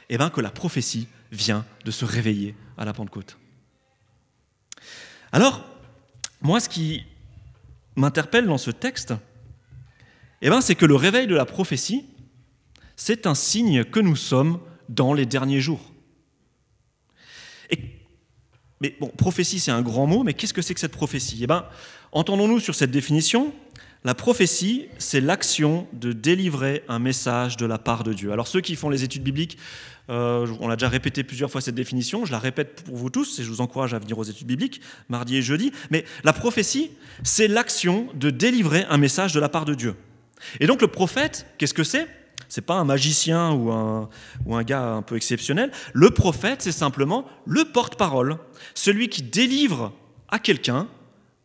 eh 0.09 0.17
ben, 0.17 0.29
que 0.29 0.41
la 0.41 0.51
prophétie 0.51 1.07
vient 1.31 1.65
de 1.83 1.91
se 1.91 2.05
réveiller 2.05 2.55
à 2.77 2.85
la 2.85 2.93
Pentecôte. 2.93 3.37
Alors, 5.31 5.65
moi, 6.41 6.59
ce 6.59 6.69
qui 6.69 7.03
m'interpelle 7.95 8.45
dans 8.45 8.57
ce 8.57 8.71
texte, 8.71 9.13
eh 10.41 10.49
ben, 10.49 10.61
c'est 10.61 10.75
que 10.75 10.85
le 10.85 10.95
réveil 10.95 11.27
de 11.27 11.35
la 11.35 11.45
prophétie, 11.45 12.05
c'est 12.95 13.27
un 13.27 13.35
signe 13.35 13.83
que 13.83 13.99
nous 13.99 14.15
sommes 14.15 14.59
dans 14.87 15.13
les 15.13 15.25
derniers 15.25 15.59
jours. 15.59 15.91
Et, 17.69 17.79
mais 18.79 18.95
bon, 18.99 19.07
prophétie, 19.07 19.59
c'est 19.59 19.71
un 19.71 19.81
grand 19.81 20.05
mot, 20.05 20.23
mais 20.23 20.33
qu'est-ce 20.33 20.53
que 20.53 20.61
c'est 20.61 20.73
que 20.73 20.79
cette 20.79 20.91
prophétie? 20.91 21.39
Eh 21.41 21.47
bien, 21.47 21.65
entendons-nous 22.11 22.59
sur 22.59 22.75
cette 22.75 22.91
définition. 22.91 23.53
La 24.05 24.13
prophétie, 24.13 24.85
c'est 24.99 25.19
l'action 25.19 25.87
de 25.91 26.11
délivrer 26.11 26.83
un 26.87 26.99
message 26.99 27.57
de 27.57 27.65
la 27.65 27.79
part 27.79 28.03
de 28.03 28.13
Dieu. 28.13 28.31
Alors 28.31 28.47
ceux 28.47 28.61
qui 28.61 28.75
font 28.75 28.91
les 28.91 29.03
études 29.03 29.23
bibliques, 29.23 29.57
euh, 30.11 30.45
on 30.59 30.69
a 30.69 30.75
déjà 30.75 30.89
répété 30.89 31.23
plusieurs 31.23 31.49
fois 31.49 31.59
cette 31.59 31.73
définition, 31.73 32.23
je 32.23 32.31
la 32.31 32.37
répète 32.37 32.83
pour 32.83 32.95
vous 32.95 33.09
tous 33.09 33.39
et 33.39 33.43
je 33.43 33.49
vous 33.49 33.61
encourage 33.61 33.95
à 33.95 33.97
venir 33.97 34.19
aux 34.19 34.23
études 34.23 34.45
bibliques, 34.45 34.79
mardi 35.09 35.37
et 35.37 35.41
jeudi, 35.41 35.71
mais 35.89 36.05
la 36.23 36.33
prophétie, 36.33 36.91
c'est 37.23 37.47
l'action 37.47 38.07
de 38.13 38.29
délivrer 38.29 38.85
un 38.91 38.99
message 38.99 39.33
de 39.33 39.39
la 39.39 39.49
part 39.49 39.65
de 39.65 39.73
Dieu. 39.73 39.95
Et 40.59 40.67
donc 40.67 40.83
le 40.83 40.87
prophète, 40.87 41.47
qu'est-ce 41.57 41.73
que 41.73 41.83
c'est? 41.83 42.07
C'est 42.47 42.61
pas 42.61 42.75
un 42.75 42.85
magicien 42.85 43.53
ou 43.53 43.71
un, 43.71 44.07
ou 44.45 44.55
un 44.55 44.61
gars 44.61 44.83
un 44.83 45.01
peu 45.01 45.15
exceptionnel. 45.15 45.71
Le 45.93 46.11
prophète, 46.11 46.61
c'est 46.61 46.71
simplement 46.71 47.25
le 47.47 47.65
porte-parole, 47.65 48.37
celui 48.75 49.09
qui 49.09 49.23
délivre 49.23 49.93
à 50.29 50.37
quelqu'un 50.37 50.87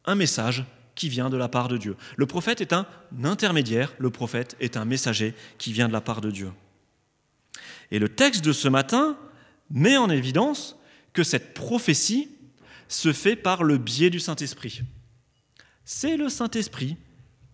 un 0.04 0.14
message 0.14 0.66
qui 1.00 1.08
vient 1.08 1.30
de 1.30 1.36
la 1.38 1.48
part 1.48 1.68
de 1.68 1.78
Dieu. 1.78 1.96
Le 2.16 2.26
prophète 2.26 2.60
est 2.60 2.74
un 2.74 2.86
intermédiaire, 3.24 3.94
le 3.98 4.10
prophète 4.10 4.54
est 4.60 4.76
un 4.76 4.84
messager 4.84 5.34
qui 5.56 5.72
vient 5.72 5.88
de 5.88 5.94
la 5.94 6.02
part 6.02 6.20
de 6.20 6.30
Dieu. 6.30 6.52
Et 7.90 7.98
le 7.98 8.10
texte 8.10 8.44
de 8.44 8.52
ce 8.52 8.68
matin 8.68 9.16
met 9.70 9.96
en 9.96 10.10
évidence 10.10 10.76
que 11.14 11.22
cette 11.22 11.54
prophétie, 11.54 12.28
se 12.90 13.12
fait 13.12 13.36
par 13.36 13.62
le 13.62 13.78
biais 13.78 14.10
du 14.10 14.18
Saint-Esprit. 14.18 14.82
C'est 15.84 16.16
le 16.16 16.28
Saint-Esprit 16.28 16.96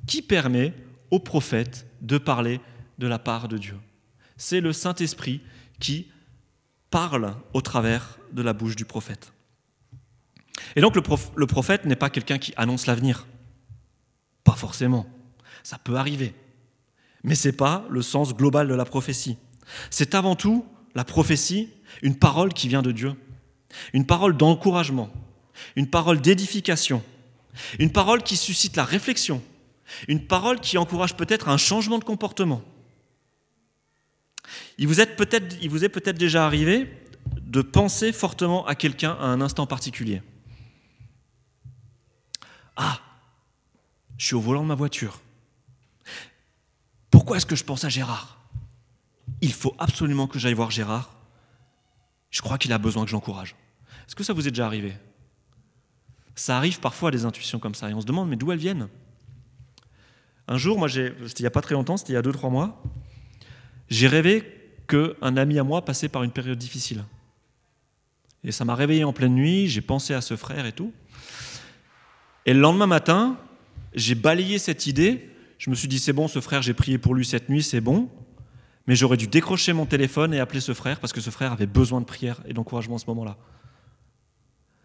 qui 0.06 0.22
permet 0.22 0.72
aux 1.11 1.20
prophètes 1.20 1.87
de 2.00 2.18
parler 2.18 2.61
de 2.98 3.06
la 3.06 3.18
part 3.18 3.46
de 3.46 3.59
Dieu. 3.59 3.76
C'est 4.38 4.62
le 4.62 4.72
Saint-Esprit 4.72 5.42
qui 5.78 6.11
parle 6.90 7.35
au 7.52 7.61
travers 7.61 8.18
de 8.32 8.42
la 8.42 8.54
bouche 8.54 8.76
du 8.76 8.87
prophète. 8.87 9.32
Et 10.74 10.80
donc 10.80 10.96
le, 10.96 11.02
prophète 11.46 11.85
n'est 11.85 11.96
pas 11.96 12.11
quelqu'un 12.11 12.38
qui 12.38 12.54
annonce 12.56 12.87
l'avenir. 12.87 13.26
Pas 14.46 14.54
forcément. 14.54 15.06
Ça 15.62 15.76
peut 15.76 15.96
arriver. 15.96 16.32
Mais 17.24 17.35
ce 17.35 17.48
n'est 17.48 17.52
pas 17.52 17.85
le 17.90 18.00
sens 18.00 18.35
global 18.35 18.68
de 18.68 18.74
la 18.74 18.85
prophétie. 18.85 19.37
C'est 19.90 20.14
avant 20.14 20.37
tout 20.37 20.64
la 20.94 21.04
prophétie, 21.04 21.68
une 22.00 22.16
parole 22.16 22.54
qui 22.54 22.68
vient 22.68 22.80
de 22.80 22.92
Dieu. 22.92 23.14
Une 23.92 24.06
parole 24.06 24.37
d'encouragement, 24.37 25.11
une 25.74 25.90
parole 25.90 26.20
d'édification, 26.20 27.02
une 27.80 27.90
parole 27.90 28.22
qui 28.22 28.37
suscite 28.37 28.76
la 28.76 28.85
réflexion, 28.85 29.42
une 30.06 30.24
parole 30.24 30.61
qui 30.61 30.78
encourage 30.78 31.16
peut-être 31.16 31.48
un 31.48 31.56
changement 31.59 31.98
de 31.98 32.04
comportement. 32.04 32.62
Il 34.78 34.87
vous, 34.87 35.00
est 35.00 35.16
peut-être, 35.16 35.56
il 35.61 35.68
vous 35.68 35.85
est 35.85 35.88
peut-être 35.88 36.16
déjà 36.16 36.46
arrivé 36.46 36.88
de 37.42 37.61
penser 37.61 38.12
fortement 38.12 38.64
à 38.66 38.76
quelqu'un 38.76 39.12
à 39.20 39.24
un 39.24 39.40
instant 39.40 39.66
particulier. 39.66 40.22
Ah, 42.76 43.00
je 44.18 44.26
suis 44.26 44.35
au 44.35 44.40
volant 44.40 44.62
de 44.62 44.68
ma 44.68 44.74
voiture. 44.74 45.20
Pourquoi 47.11 47.37
est-ce 47.37 47.46
que 47.46 47.57
je 47.57 47.64
pense 47.64 47.85
à 47.85 47.88
Gérard? 47.88 48.38
Il 49.40 49.52
faut 49.52 49.74
absolument 49.79 50.26
que 50.26 50.38
j'aille 50.38 50.55
voir 50.55 50.70
Gérard. 50.70 51.14
Je 52.31 52.42
crois 52.42 52.59
qu'il 52.59 52.72
a 52.72 52.79
besoin 52.79 53.05
que 53.05 53.11
j'encourage. 53.11 53.57
Est-ce 54.07 54.14
que 54.14 54.24
ça 54.24 54.33
vous 54.33 54.46
est 54.46 54.50
déjà 54.50 54.66
arrivé? 54.66 54.94
Ça 56.35 56.57
arrive 56.57 56.81
parfois 56.81 57.11
des 57.11 57.24
intuitions 57.24 57.59
comme 57.59 57.74
ça 57.74 57.90
et 57.90 57.94
on 57.94 58.00
se 58.00 58.07
demande 58.07 58.29
mais 58.29 58.37
d'où 58.37 58.52
elles 58.52 58.59
viennent? 58.59 58.88
Un 60.48 60.59
jour, 60.59 60.79
moi, 60.79 60.88
c'était 60.88 61.38
il 61.38 61.42
n'y 61.42 61.46
a 61.46 61.50
pas 61.50 61.61
très 61.61 61.74
longtemps, 61.74 61.96
c'était 61.96 62.12
il 62.12 62.16
y 62.16 62.18
a 62.18 62.22
2-3 62.22 62.50
mois, 62.50 62.83
j'ai 63.88 64.07
rêvé 64.07 64.44
qu'un 64.87 65.37
ami 65.37 65.59
à 65.59 65.64
moi 65.64 65.85
passait 65.85 66.09
par 66.09 66.22
une 66.22 66.31
période 66.31 66.59
difficile. 66.59 67.05
Et 68.44 68.52
ça 68.52 68.64
m'a 68.64 68.76
réveillé 68.76 69.02
en 69.02 69.12
pleine 69.12 69.35
nuit, 69.35 69.66
j'ai 69.66 69.81
pensé 69.81 70.14
à 70.14 70.20
ce 70.20 70.37
frère 70.37 70.66
et 70.66 70.72
tout. 70.72 70.92
Et 72.44 72.55
le 72.55 72.61
lendemain 72.61 72.87
matin, 72.87 73.38
j'ai 73.96 74.14
balayé 74.14 74.59
cette 74.59 74.87
idée. 74.87 75.30
Je 75.59 75.70
me 75.70 75.74
suis 75.74 75.88
dit, 75.88 75.98
c'est 75.98 76.12
bon, 76.12 76.28
ce 76.28 76.40
frère, 76.40 76.62
j'ai 76.62 76.74
prié 76.74 76.98
pour 76.98 77.14
lui 77.14 77.24
cette 77.24 77.48
nuit, 77.48 77.62
c'est 77.62 77.80
bon. 77.80 78.11
Mais 78.87 78.94
j'aurais 78.94 79.16
dû 79.16 79.26
décrocher 79.26 79.72
mon 79.72 79.87
téléphone 79.87 80.32
et 80.32 80.38
appeler 80.38 80.61
ce 80.61 80.74
frère 80.74 81.00
parce 81.00 81.12
que 81.12 81.20
ce 81.20 81.30
frère 81.30 81.50
avait 81.50 81.66
besoin 81.66 82.00
de 82.00 82.06
prière 82.06 82.40
et 82.46 82.52
d'encouragement 82.52 82.96
à 82.96 82.98
ce 82.98 83.06
moment-là. 83.06 83.37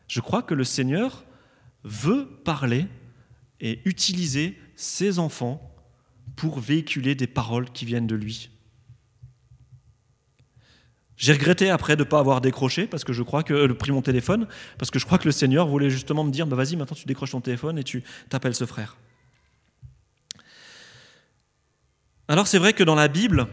Je 0.08 0.22
crois 0.22 0.42
que 0.42 0.56
le 0.56 0.64
Seigneur 0.64 1.26
veut 1.84 2.28
parler 2.44 2.88
et 3.60 3.82
utiliser 3.86 4.58
ses 4.76 5.20
enfants 5.20 5.72
pour 6.36 6.60
véhiculer 6.60 7.14
des 7.14 7.28
paroles 7.28 7.70
qui 7.70 7.86
viennent 7.86 8.08
de 8.08 8.16
lui. 8.16 8.50
J'ai 11.22 11.34
regretté 11.34 11.70
après 11.70 11.96
de 11.96 12.02
ne 12.04 12.10
pas 12.10 12.18
avoir 12.18 12.42
décroché 12.42 12.88
parce 12.88 13.04
que 13.04 13.14
je 13.14 13.22
crois 13.22 13.44
que 13.44 13.54
euh, 13.54 13.74
pris 13.76 13.92
mon 13.92 14.02
téléphone 14.02 14.48
parce 14.80 14.90
que 14.90 14.98
je 14.98 15.06
crois 15.06 15.20
que 15.20 15.26
le 15.26 15.32
Seigneur 15.32 15.68
voulait 15.68 15.92
justement 15.92 16.24
me 16.24 16.32
dire 16.32 16.48
bah 16.48 16.56
vas-y 16.56 16.76
maintenant 16.76 16.96
tu 16.96 17.06
décroches 17.06 17.30
ton 17.30 17.42
téléphone 17.42 17.78
et 17.78 17.84
tu 17.84 18.04
t'appelles 18.30 18.56
ce 18.56 18.66
frère. 18.66 18.98
Alors 22.28 22.48
c'est 22.48 22.58
vrai 22.58 22.74
que 22.74 22.84
dans 22.84 22.96
la 22.96 23.08
Bible, 23.08 23.46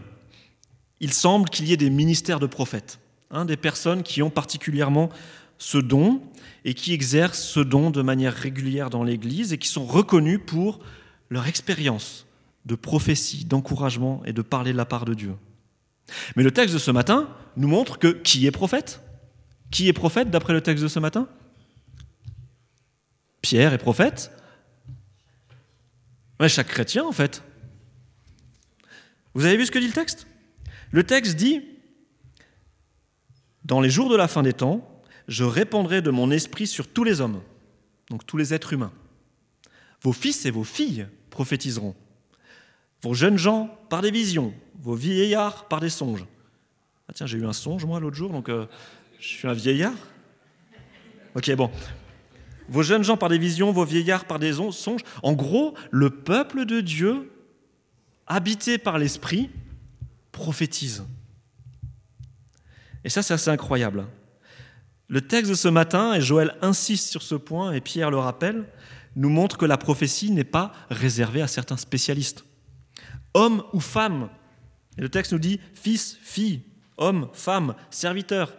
il 0.99 1.13
semble 1.13 1.47
qu'il 1.47 1.67
y 1.67 1.71
ait 1.71 1.77
des 1.77 1.91
ministères 1.91 2.39
de 2.39 2.47
prophètes, 2.47 2.97
hein, 3.29 3.45
des 3.45 3.57
personnes 3.57 4.01
qui 4.01 4.23
ont 4.23 4.31
particulièrement 4.31 5.11
ce 5.59 5.77
don 5.77 6.23
et 6.65 6.73
qui 6.73 6.91
exercent 6.91 7.43
ce 7.43 7.59
don 7.59 7.91
de 7.91 8.01
manière 8.01 8.33
régulière 8.33 8.89
dans 8.89 9.03
l'Église 9.03 9.53
et 9.53 9.59
qui 9.59 9.67
sont 9.67 9.85
reconnus 9.85 10.39
pour 10.43 10.79
leur 11.29 11.45
expérience 11.45 12.25
de 12.65 12.73
prophétie, 12.73 13.45
d'encouragement 13.45 14.23
et 14.25 14.33
de 14.33 14.41
parler 14.41 14.71
de 14.71 14.77
la 14.77 14.85
part 14.85 15.05
de 15.05 15.13
Dieu. 15.13 15.35
Mais 16.35 16.43
le 16.43 16.51
texte 16.51 16.73
de 16.73 16.79
ce 16.79 16.91
matin 16.91 17.29
nous 17.55 17.67
montre 17.67 17.99
que 17.99 18.07
qui 18.07 18.45
est 18.45 18.51
prophète? 18.51 19.01
Qui 19.71 19.87
est 19.87 19.93
prophète 19.93 20.29
d'après 20.29 20.53
le 20.53 20.61
texte 20.61 20.83
de 20.83 20.87
ce 20.87 20.99
matin? 20.99 21.27
Pierre 23.41 23.73
est 23.73 23.77
prophète 23.77 24.31
Chaque 26.47 26.67
chrétien 26.67 27.03
en 27.05 27.11
fait. 27.11 27.43
Vous 29.33 29.45
avez 29.45 29.57
vu 29.57 29.65
ce 29.65 29.71
que 29.71 29.79
dit 29.79 29.87
le 29.87 29.93
texte? 29.93 30.27
Le 30.91 31.03
texte 31.03 31.35
dit, 31.35 31.61
dans 33.63 33.81
les 33.81 33.89
jours 33.89 34.09
de 34.09 34.15
la 34.15 34.27
fin 34.27 34.41
des 34.41 34.53
temps, 34.53 35.03
je 35.27 35.43
répandrai 35.43 36.01
de 36.01 36.09
mon 36.09 36.31
esprit 36.31 36.65
sur 36.65 36.87
tous 36.87 37.03
les 37.03 37.21
hommes, 37.21 37.41
donc 38.09 38.25
tous 38.25 38.37
les 38.37 38.53
êtres 38.53 38.73
humains. 38.73 38.91
Vos 40.01 40.13
fils 40.13 40.45
et 40.45 40.51
vos 40.51 40.63
filles 40.63 41.07
prophétiseront. 41.29 41.95
Vos 43.01 43.13
jeunes 43.13 43.37
gens 43.37 43.77
par 43.89 44.01
des 44.01 44.11
visions, 44.11 44.53
vos 44.79 44.95
vieillards 44.95 45.67
par 45.67 45.79
des 45.79 45.89
songes. 45.89 46.25
Ah 47.07 47.13
tiens, 47.13 47.25
j'ai 47.25 47.37
eu 47.37 47.45
un 47.45 47.53
songe 47.53 47.85
moi 47.85 47.99
l'autre 47.99 48.15
jour, 48.15 48.31
donc 48.31 48.49
euh, 48.49 48.65
je 49.19 49.27
suis 49.27 49.47
un 49.47 49.53
vieillard. 49.53 49.95
Ok, 51.35 51.51
bon. 51.55 51.71
Vos 52.67 52.83
jeunes 52.83 53.03
gens 53.03 53.17
par 53.17 53.29
des 53.29 53.37
visions, 53.37 53.71
vos 53.71 53.85
vieillards 53.85 54.25
par 54.25 54.37
des 54.37 54.53
songes. 54.53 55.01
En 55.23 55.33
gros, 55.33 55.73
le 55.91 56.09
peuple 56.09 56.65
de 56.65 56.81
Dieu, 56.81 57.31
habité 58.27 58.77
par 58.77 58.99
l'Esprit, 58.99 59.49
prophétise. 60.31 61.03
Et 63.03 63.09
ça, 63.09 63.23
c'est 63.23 63.33
assez 63.33 63.49
incroyable. 63.49 64.05
Le 65.07 65.21
texte 65.21 65.49
de 65.49 65.55
ce 65.55 65.67
matin, 65.67 66.13
et 66.13 66.21
Joël 66.21 66.55
insiste 66.61 67.09
sur 67.09 67.23
ce 67.23 67.33
point, 67.33 67.71
et 67.71 67.81
Pierre 67.81 68.11
le 68.11 68.17
rappelle, 68.17 68.65
nous 69.15 69.29
montre 69.29 69.57
que 69.57 69.65
la 69.65 69.77
prophétie 69.77 70.29
n'est 70.29 70.43
pas 70.43 70.71
réservée 70.91 71.41
à 71.41 71.47
certains 71.47 71.77
spécialistes. 71.77 72.45
Hommes 73.33 73.63
ou 73.73 73.79
femmes 73.79 74.29
et 74.99 75.01
le 75.01 75.09
texte 75.09 75.31
nous 75.31 75.39
dit 75.39 75.61
fils, 75.73 76.17
fille, 76.21 76.61
homme, 76.97 77.29
femme, 77.31 77.73
serviteur, 77.89 78.53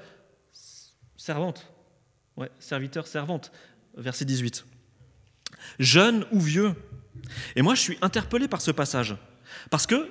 servante. 1.19 1.71
Ouais, 2.39 2.51
serviteur, 2.59 3.07
servante. 3.07 3.53
Verset 3.95 4.25
18. 4.25 4.65
Jeune 5.79 6.25
ou 6.33 6.41
vieux. 6.41 6.75
Et 7.57 7.63
moi, 7.63 7.75
je 7.75 7.83
suis 7.83 7.99
interpellé 8.01 8.49
par 8.49 8.63
ce 8.63 8.71
passage. 8.71 9.17
Parce 9.69 9.87
que 9.87 10.11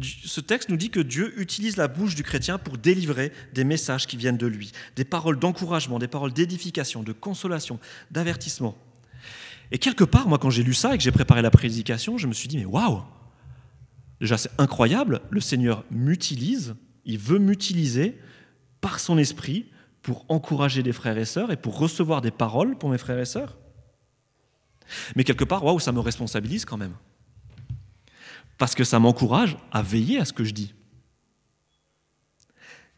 ce 0.00 0.40
texte 0.40 0.68
nous 0.68 0.76
dit 0.76 0.90
que 0.90 1.00
Dieu 1.00 1.36
utilise 1.40 1.76
la 1.76 1.88
bouche 1.88 2.14
du 2.14 2.22
chrétien 2.22 2.56
pour 2.56 2.78
délivrer 2.78 3.32
des 3.52 3.64
messages 3.64 4.06
qui 4.06 4.16
viennent 4.16 4.36
de 4.36 4.46
lui, 4.46 4.70
des 4.94 5.04
paroles 5.04 5.40
d'encouragement, 5.40 5.98
des 5.98 6.06
paroles 6.06 6.32
d'édification, 6.32 7.02
de 7.02 7.12
consolation, 7.12 7.80
d'avertissement. 8.12 8.78
Et 9.72 9.78
quelque 9.78 10.04
part, 10.04 10.28
moi, 10.28 10.38
quand 10.38 10.50
j'ai 10.50 10.62
lu 10.62 10.74
ça 10.74 10.94
et 10.94 10.98
que 10.98 11.02
j'ai 11.02 11.10
préparé 11.10 11.42
la 11.42 11.50
prédication, 11.50 12.16
je 12.16 12.28
me 12.28 12.32
suis 12.32 12.46
dit, 12.46 12.58
mais 12.58 12.64
waouh, 12.64 13.02
Déjà, 14.24 14.38
c'est 14.38 14.52
incroyable, 14.56 15.20
le 15.28 15.38
Seigneur 15.38 15.84
m'utilise, 15.90 16.76
il 17.04 17.18
veut 17.18 17.38
m'utiliser 17.38 18.18
par 18.80 18.98
son 18.98 19.18
esprit 19.18 19.70
pour 20.00 20.24
encourager 20.30 20.82
des 20.82 20.92
frères 20.92 21.18
et 21.18 21.26
sœurs 21.26 21.52
et 21.52 21.58
pour 21.58 21.76
recevoir 21.76 22.22
des 22.22 22.30
paroles 22.30 22.78
pour 22.78 22.88
mes 22.88 22.96
frères 22.96 23.18
et 23.18 23.26
sœurs. 23.26 23.58
Mais 25.14 25.24
quelque 25.24 25.44
part, 25.44 25.62
waouh, 25.62 25.78
ça 25.78 25.92
me 25.92 26.00
responsabilise 26.00 26.64
quand 26.64 26.78
même. 26.78 26.94
Parce 28.56 28.74
que 28.74 28.82
ça 28.82 28.98
m'encourage 28.98 29.58
à 29.70 29.82
veiller 29.82 30.18
à 30.18 30.24
ce 30.24 30.32
que 30.32 30.44
je 30.44 30.54
dis. 30.54 30.72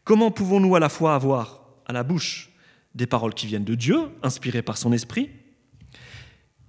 Comment 0.05 0.31
pouvons-nous 0.31 0.77
à 0.77 0.79
la 0.79 0.87
fois 0.87 1.13
avoir 1.13 1.59
à 1.87 1.91
la 1.91 2.03
bouche 2.03 2.53
des 2.95 3.05
paroles 3.05 3.33
qui 3.33 3.47
viennent 3.47 3.65
de 3.65 3.75
Dieu, 3.75 3.99
inspirées 4.23 4.61
par 4.61 4.77
son 4.77 4.93
esprit, 4.93 5.29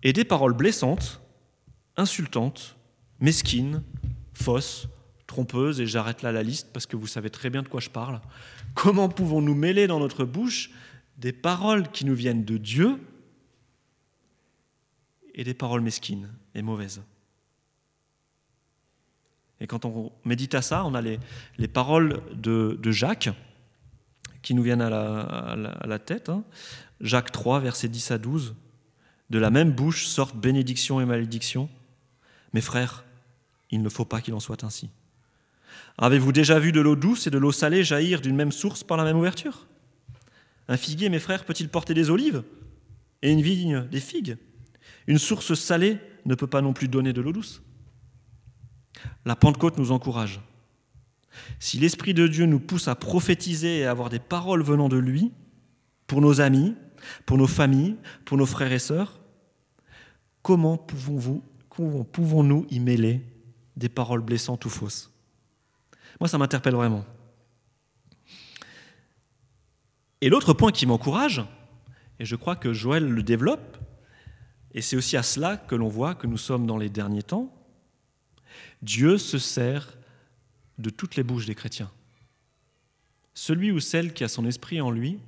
et 0.03 0.13
des 0.13 0.25
paroles 0.25 0.55
blessantes, 0.55 1.21
insultantes, 1.97 2.75
mesquines, 3.21 3.85
fausse, 4.39 4.89
trompeuse, 5.27 5.81
et 5.81 5.87
j'arrête 5.87 6.23
là 6.23 6.33
la 6.33 6.43
liste 6.43 6.69
parce 6.73 6.87
que 6.87 6.97
vous 6.97 7.07
savez 7.07 7.31
très 7.31 7.51
bien 7.51 7.63
de 7.63 7.69
quoi 7.69 7.81
je 7.81 7.91
parle. 7.91 8.21
Comment 8.75 9.09
pouvons-nous 9.09 9.55
mêler 9.55 9.87
dans 9.87 10.01
notre 10.01 10.25
bouche 10.25 10.71
des 11.19 11.33
paroles 11.33 11.91
qui 11.91 12.05
nous 12.05 12.15
viennent 12.15 12.45
de 12.45 12.57
Dieu 12.57 12.99
et 15.35 15.45
des 15.45 15.55
paroles 15.55 15.81
mesquines 15.81 16.31
et 16.55 16.63
mauvaises? 16.63 17.03
Et 19.61 19.67
quand 19.67 19.85
on 19.85 20.13
médite 20.25 20.55
à 20.55 20.63
ça, 20.63 20.85
on 20.85 20.95
a 20.95 21.03
les, 21.03 21.19
les 21.59 21.69
paroles 21.69 22.23
de, 22.33 22.79
Jacques 22.91 23.31
qui 24.43 24.55
nous 24.55 24.63
viennent 24.63 24.81
à 24.81 25.57
la, 25.85 25.99
tête. 25.99 26.29
Hein. 26.29 26.45
Jacques 27.01 27.33
3, 27.33 27.61
versets 27.61 27.89
10 27.89 28.13
à 28.13 28.19
12. 28.19 28.55
De 29.31 29.39
la 29.39 29.51
même 29.51 29.73
bouche 29.73 30.07
sortent 30.07 30.37
bénédiction 30.37 31.01
et 31.01 31.05
malédiction. 31.05 31.69
Mes 32.53 32.61
frères, 32.61 33.05
il 33.71 33.83
ne 33.83 33.89
faut 33.89 34.05
pas 34.05 34.21
qu'il 34.21 34.35
en 34.35 34.41
soit 34.41 34.65
ainsi. 34.65 34.91
Avez-vous 35.99 36.33
déjà 36.33 36.59
vu 36.59 36.73
de 36.73 36.81
l'eau 36.81 36.97
douce 36.97 37.27
et 37.27 37.31
de 37.31 37.39
l'eau 37.39 37.53
salée 37.53 37.85
jaillir 37.85 38.21
d'une 38.21 38.37
même 38.37 38.53
source 38.53 38.85
par 38.85 38.97
la 38.97 39.05
même 39.05 39.19
ouverture? 39.19 39.67
Un 40.69 40.77
figuier, 40.77 41.09
mes 41.09 41.19
frères, 41.19 41.45
peut-il 41.45 41.69
porter 41.69 41.95
des 41.95 42.11
olives? 42.11 42.43
Et 43.23 43.33
une 43.33 43.43
vigne 43.43 43.87
des 43.91 44.01
figues? 44.01 44.37
Une 45.07 45.19
source 45.19 45.55
salée 45.55 45.99
ne 46.25 46.35
peut 46.35 46.47
pas 46.47 46.61
non 46.61 46.73
plus 46.73 46.89
donner 46.89 47.13
de 47.13 47.21
l'eau 47.21 47.33
douce? 47.33 47.63
La 49.25 49.37
Pentecôte 49.37 49.79
nous 49.79 49.93
encourage. 49.93 50.41
Si 51.59 51.79
l'Esprit 51.79 52.15
de 52.15 52.27
Dieu 52.27 52.47
nous 52.47 52.61
pousse 52.61 52.89
à 52.89 52.95
prophétiser 52.95 53.79
et 53.79 53.87
à 53.87 53.91
avoir 53.91 54.09
des 54.09 54.19
paroles 54.19 54.63
venant 54.63 54.89
de 54.89 54.97
lui, 54.97 55.33
pour 56.07 56.21
nos 56.21 56.41
amis, 56.41 56.75
pour 57.27 57.39
nos 57.39 57.47
familles, 57.47 57.97
pour 58.25 58.37
nos 58.39 58.47
frères 58.47 58.73
et 58.73 58.79
sœurs, 58.79 59.21
comment 60.43 60.79
pouvons-nous 60.79 62.67
y 62.71 62.81
mêler? 62.81 63.23
Des 63.79 63.89
paroles 63.89 64.21
blessantes 64.21 64.65
ou 64.65 64.69
fausses 64.69 65.11
Moi, 66.21 66.29
ça 66.29 66.37
m'interpelle 66.37 66.75
vraiment. 66.75 67.05
Et 70.21 70.29
l'autre 70.29 70.53
point 70.53 70.73
qui 70.73 70.85
m'encourage, 70.85 71.43
et 72.19 72.25
je 72.25 72.35
crois 72.35 72.57
que 72.57 72.73
Joël 72.73 73.09
le 73.09 73.23
développe, 73.23 73.79
et 74.75 74.83
c'est 74.83 74.97
aussi 74.97 75.17
à 75.17 75.23
cela 75.23 75.57
que 75.57 75.77
l'on 75.77 75.89
voit 75.89 76.17
que 76.17 76.27
nous 76.27 76.37
sommes 76.37 76.67
dans 76.67 76.77
les 76.77 76.91
derniers 76.91 77.23
temps, 77.23 77.55
Dieu 78.83 79.17
se 79.17 79.39
sert 79.39 79.97
de 80.79 80.91
toutes 80.91 81.15
les 81.15 81.23
bouches 81.23 81.47
des 81.47 81.55
chrétiens. 81.55 81.91
Celui 83.35 83.71
ou 83.71 83.79
celle 83.79 84.13
qui 84.13 84.25
a 84.25 84.29
son 84.29 84.45
esprit 84.45 84.81
en 84.81 84.91
lui 84.91 85.21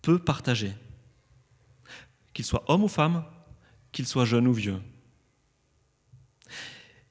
peut 0.00 0.18
partager, 0.18 0.72
qu'il 2.32 2.44
soit 2.46 2.64
homme 2.68 2.84
ou 2.84 2.88
femme, 2.88 3.24
qu'il 3.92 4.06
soit 4.06 4.24
jeune 4.24 4.46
ou 4.46 4.54
vieux. 4.54 4.80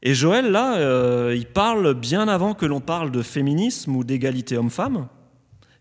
Et 0.05 0.13
Joël, 0.13 0.51
là, 0.51 0.75
euh, 0.79 1.33
il 1.33 1.45
parle 1.45 1.93
bien 1.93 2.27
avant 2.27 2.53
que 2.53 2.65
l'on 2.65 2.81
parle 2.81 3.09
de 3.09 3.21
féminisme 3.21 3.95
ou 3.95 4.03
d'égalité 4.03 4.57
homme-femme. 4.57 5.07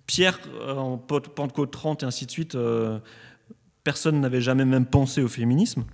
Pierre, 0.07 0.39
euh, 0.61 0.77
en 0.77 0.97
Pentecôte 0.97 1.73
30 1.73 2.05
et 2.05 2.07
ainsi 2.07 2.27
de 2.27 2.31
suite, 2.31 2.55
euh, 2.55 3.01
personne 3.83 4.21
n'avait 4.21 4.41
jamais 4.41 4.65
même 4.65 4.87
pensé 4.87 5.25
au 5.25 5.29
féminisme. 5.29 5.85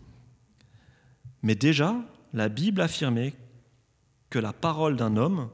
Mais 1.42 1.54
déjà, 1.54 1.96
la 2.34 2.50
Bible 2.50 2.82
affirmait 2.82 3.32
que 4.28 4.38
la 4.38 4.52
parole 4.52 4.96
d'un 4.96 5.16
homme 5.16 5.48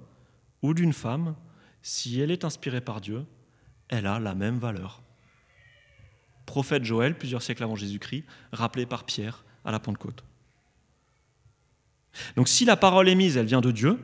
ou 0.62 0.74
d'une 0.74 0.92
femme, 0.92 1.36
si 1.80 2.20
elle 2.20 2.32
est 2.32 2.44
inspirée 2.44 2.80
par 2.80 3.00
Dieu, 3.00 3.24
elle 3.88 4.08
a 4.08 4.18
la 4.18 4.34
même 4.34 4.58
valeur. 4.58 5.00
Prophète 6.44 6.84
Joël, 6.84 7.16
plusieurs 7.16 7.42
siècles 7.42 7.62
avant 7.62 7.76
Jésus-Christ, 7.76 8.24
rappelé 8.50 8.84
par 8.84 9.04
Pierre 9.04 9.44
à 9.64 9.70
la 9.70 9.78
Pentecôte. 9.78 10.24
Donc 12.36 12.48
si 12.48 12.64
la 12.64 12.76
parole 12.76 13.08
est 13.08 13.14
mise, 13.14 13.36
elle 13.36 13.46
vient 13.46 13.60
de 13.60 13.70
Dieu, 13.70 13.98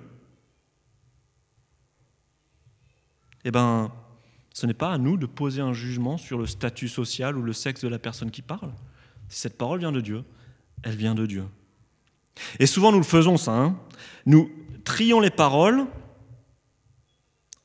eh 3.44 3.50
bien, 3.50 3.92
ce 4.52 4.66
n'est 4.66 4.74
pas 4.74 4.92
à 4.92 4.98
nous 4.98 5.16
de 5.16 5.26
poser 5.26 5.60
un 5.60 5.72
jugement 5.72 6.18
sur 6.18 6.38
le 6.38 6.46
statut 6.46 6.88
social 6.88 7.36
ou 7.36 7.42
le 7.42 7.52
sexe 7.52 7.80
de 7.82 7.88
la 7.88 7.98
personne 7.98 8.30
qui 8.30 8.42
parle. 8.42 8.72
Si 9.28 9.40
cette 9.40 9.56
parole 9.56 9.80
vient 9.80 9.92
de 9.92 10.00
Dieu, 10.00 10.24
elle 10.82 10.96
vient 10.96 11.14
de 11.14 11.26
Dieu. 11.26 11.44
Et 12.58 12.66
souvent 12.66 12.92
nous 12.92 12.98
le 12.98 13.04
faisons 13.04 13.36
ça. 13.36 13.52
Hein. 13.52 13.78
nous 14.26 14.50
trions 14.84 15.20
les 15.20 15.30
paroles 15.30 15.86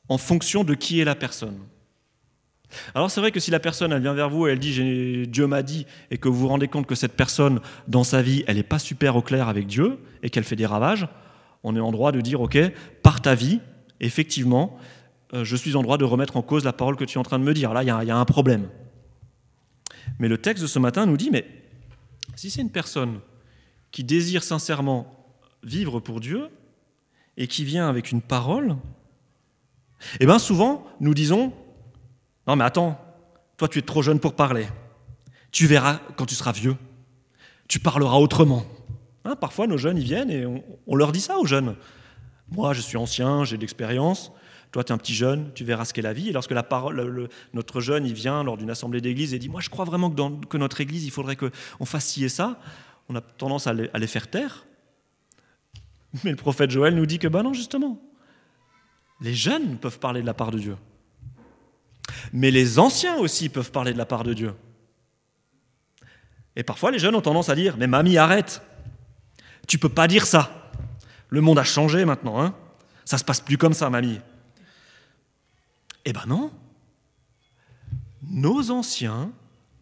en 0.08 0.18
fonction 0.18 0.64
de 0.64 0.74
qui 0.74 1.00
est 1.00 1.04
la 1.04 1.14
personne. 1.14 1.58
Alors 2.94 3.10
c'est 3.10 3.20
vrai 3.20 3.30
que 3.30 3.40
si 3.40 3.50
la 3.50 3.60
personne 3.60 3.92
elle 3.92 4.02
vient 4.02 4.14
vers 4.14 4.28
vous 4.28 4.46
et 4.46 4.52
elle 4.52 4.58
dit 4.58 5.26
Dieu 5.28 5.46
m'a 5.46 5.62
dit 5.62 5.86
et 6.10 6.18
que 6.18 6.28
vous 6.28 6.38
vous 6.38 6.48
rendez 6.48 6.68
compte 6.68 6.86
que 6.86 6.94
cette 6.94 7.14
personne 7.14 7.60
dans 7.88 8.04
sa 8.04 8.22
vie 8.22 8.44
elle 8.46 8.56
n'est 8.56 8.62
pas 8.62 8.78
super 8.78 9.16
au 9.16 9.22
clair 9.22 9.48
avec 9.48 9.66
Dieu 9.66 9.98
et 10.22 10.30
qu'elle 10.30 10.44
fait 10.44 10.56
des 10.56 10.66
ravages, 10.66 11.06
on 11.62 11.76
est 11.76 11.80
en 11.80 11.92
droit 11.92 12.12
de 12.12 12.20
dire 12.20 12.40
ok 12.40 12.58
par 13.02 13.22
ta 13.22 13.34
vie 13.34 13.60
effectivement 14.00 14.78
euh, 15.34 15.44
je 15.44 15.56
suis 15.56 15.76
en 15.76 15.82
droit 15.82 15.98
de 15.98 16.04
remettre 16.04 16.36
en 16.36 16.42
cause 16.42 16.64
la 16.64 16.72
parole 16.72 16.96
que 16.96 17.04
tu 17.04 17.16
es 17.16 17.20
en 17.20 17.24
train 17.24 17.38
de 17.38 17.44
me 17.44 17.54
dire. 17.54 17.72
Là, 17.72 17.82
il 17.82 17.86
y, 17.86 18.10
a 18.10 18.16
un 18.16 18.24
problème. 18.24 18.68
Mais 20.18 20.28
le 20.28 20.38
texte 20.38 20.62
de 20.62 20.68
ce 20.68 20.78
matin 20.78 21.06
nous 21.06 21.16
dit, 21.16 21.30
mais 21.30 21.46
si 22.36 22.50
c'est 22.50 22.62
une 22.62 22.70
personne 22.70 23.20
qui 23.90 24.04
désire 24.04 24.42
sincèrement 24.42 25.34
vivre 25.62 26.00
pour 26.00 26.20
Dieu 26.20 26.48
et 27.36 27.48
qui 27.48 27.64
vient 27.64 27.88
avec 27.88 28.12
une 28.12 28.22
parole, 28.22 28.76
eh 30.20 30.26
bien 30.26 30.38
souvent, 30.38 30.86
nous 31.00 31.14
disons, 31.14 31.52
non 32.46 32.56
mais 32.56 32.64
attends, 32.64 33.00
toi 33.56 33.68
tu 33.68 33.78
es 33.78 33.82
trop 33.82 34.02
jeune 34.02 34.20
pour 34.20 34.34
parler. 34.34 34.66
Tu 35.52 35.66
verras 35.66 36.00
quand 36.16 36.26
tu 36.26 36.34
seras 36.34 36.52
vieux. 36.52 36.76
Tu 37.68 37.78
parleras 37.78 38.18
autrement. 38.18 38.64
Hein, 39.24 39.34
parfois, 39.34 39.66
nos 39.66 39.76
jeunes, 39.76 39.98
ils 39.98 40.04
viennent 40.04 40.30
et 40.30 40.46
on, 40.86 40.94
leur 40.94 41.10
dit 41.10 41.20
ça 41.20 41.38
aux 41.38 41.46
jeunes. 41.46 41.74
Moi, 42.50 42.74
je 42.74 42.80
suis 42.80 42.96
ancien, 42.96 43.44
j'ai 43.44 43.56
de 43.56 43.62
l'expérience. 43.62 44.30
Toi, 44.70 44.84
tu 44.84 44.92
es 44.92 44.94
un 44.94 44.98
petit 44.98 45.14
jeune, 45.14 45.50
tu 45.54 45.64
verras 45.64 45.84
ce 45.84 45.92
qu'est 45.92 46.02
la 46.02 46.12
vie. 46.12 46.28
Et 46.28 46.32
lorsque 46.32 46.52
la 46.52 46.62
parole, 46.62 47.28
notre 47.52 47.80
jeune, 47.80 48.06
il 48.06 48.12
vient 48.12 48.44
lors 48.44 48.56
d'une 48.56 48.70
assemblée 48.70 49.00
d'église 49.00 49.34
et 49.34 49.38
dit 49.38 49.48
Moi, 49.48 49.60
je 49.60 49.68
crois 49.68 49.84
vraiment 49.84 50.10
que 50.10 50.14
dans 50.14 50.30
que 50.36 50.56
notre 50.56 50.80
église, 50.80 51.04
il 51.04 51.10
faudrait 51.10 51.36
qu'on 51.36 51.84
fasse 51.84 52.04
ci 52.04 52.24
et 52.24 52.28
ça, 52.28 52.60
on 53.08 53.16
a 53.16 53.20
tendance 53.20 53.66
à 53.66 53.72
les, 53.72 54.06
faire 54.06 54.28
taire. 54.28 54.66
Mais 56.24 56.30
le 56.30 56.36
prophète 56.36 56.70
Joël 56.70 56.94
nous 56.94 57.06
dit 57.06 57.18
que, 57.18 57.28
ben 57.28 57.42
non, 57.42 57.52
justement, 57.52 58.00
les 59.20 59.34
jeunes 59.34 59.78
peuvent 59.78 59.98
parler 59.98 60.20
de 60.20 60.26
la 60.26 60.34
part 60.34 60.50
de 60.50 60.58
Dieu. 60.58 60.76
Mais 62.32 62.50
les 62.50 62.78
anciens 62.78 63.16
aussi 63.16 63.48
peuvent 63.48 63.70
parler 63.70 63.92
de 63.92 63.98
la 63.98 64.06
part 64.06 64.24
de 64.24 64.34
Dieu. 64.34 64.54
Et 66.56 66.62
parfois, 66.62 66.90
les 66.90 66.98
jeunes 66.98 67.14
ont 67.14 67.20
tendance 67.20 67.48
à 67.48 67.54
dire 67.54 67.76
Mais 67.76 67.86
mamie, 67.86 68.16
arrête 68.18 68.62
Tu 69.66 69.78
peux 69.78 69.88
pas 69.88 70.08
dire 70.08 70.26
ça. 70.26 70.70
Le 71.28 71.40
monde 71.40 71.58
a 71.58 71.64
changé 71.64 72.04
maintenant. 72.04 72.40
Hein 72.40 72.54
ça 73.06 73.18
se 73.18 73.24
passe 73.24 73.40
plus 73.40 73.56
comme 73.56 73.72
ça, 73.72 73.88
mamie. 73.88 74.20
Eh 76.04 76.12
ben 76.12 76.24
non. 76.26 76.50
Nos 78.28 78.70
anciens 78.70 79.30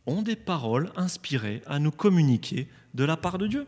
ont 0.07 0.23
des 0.23 0.37
paroles 0.37 0.91
inspirées 0.97 1.63
à 1.67 1.79
nous 1.79 1.91
communiquer 1.91 2.69
de 2.93 3.05
la 3.05 3.17
part 3.17 3.39
de 3.39 3.47
Dieu. 3.47 3.67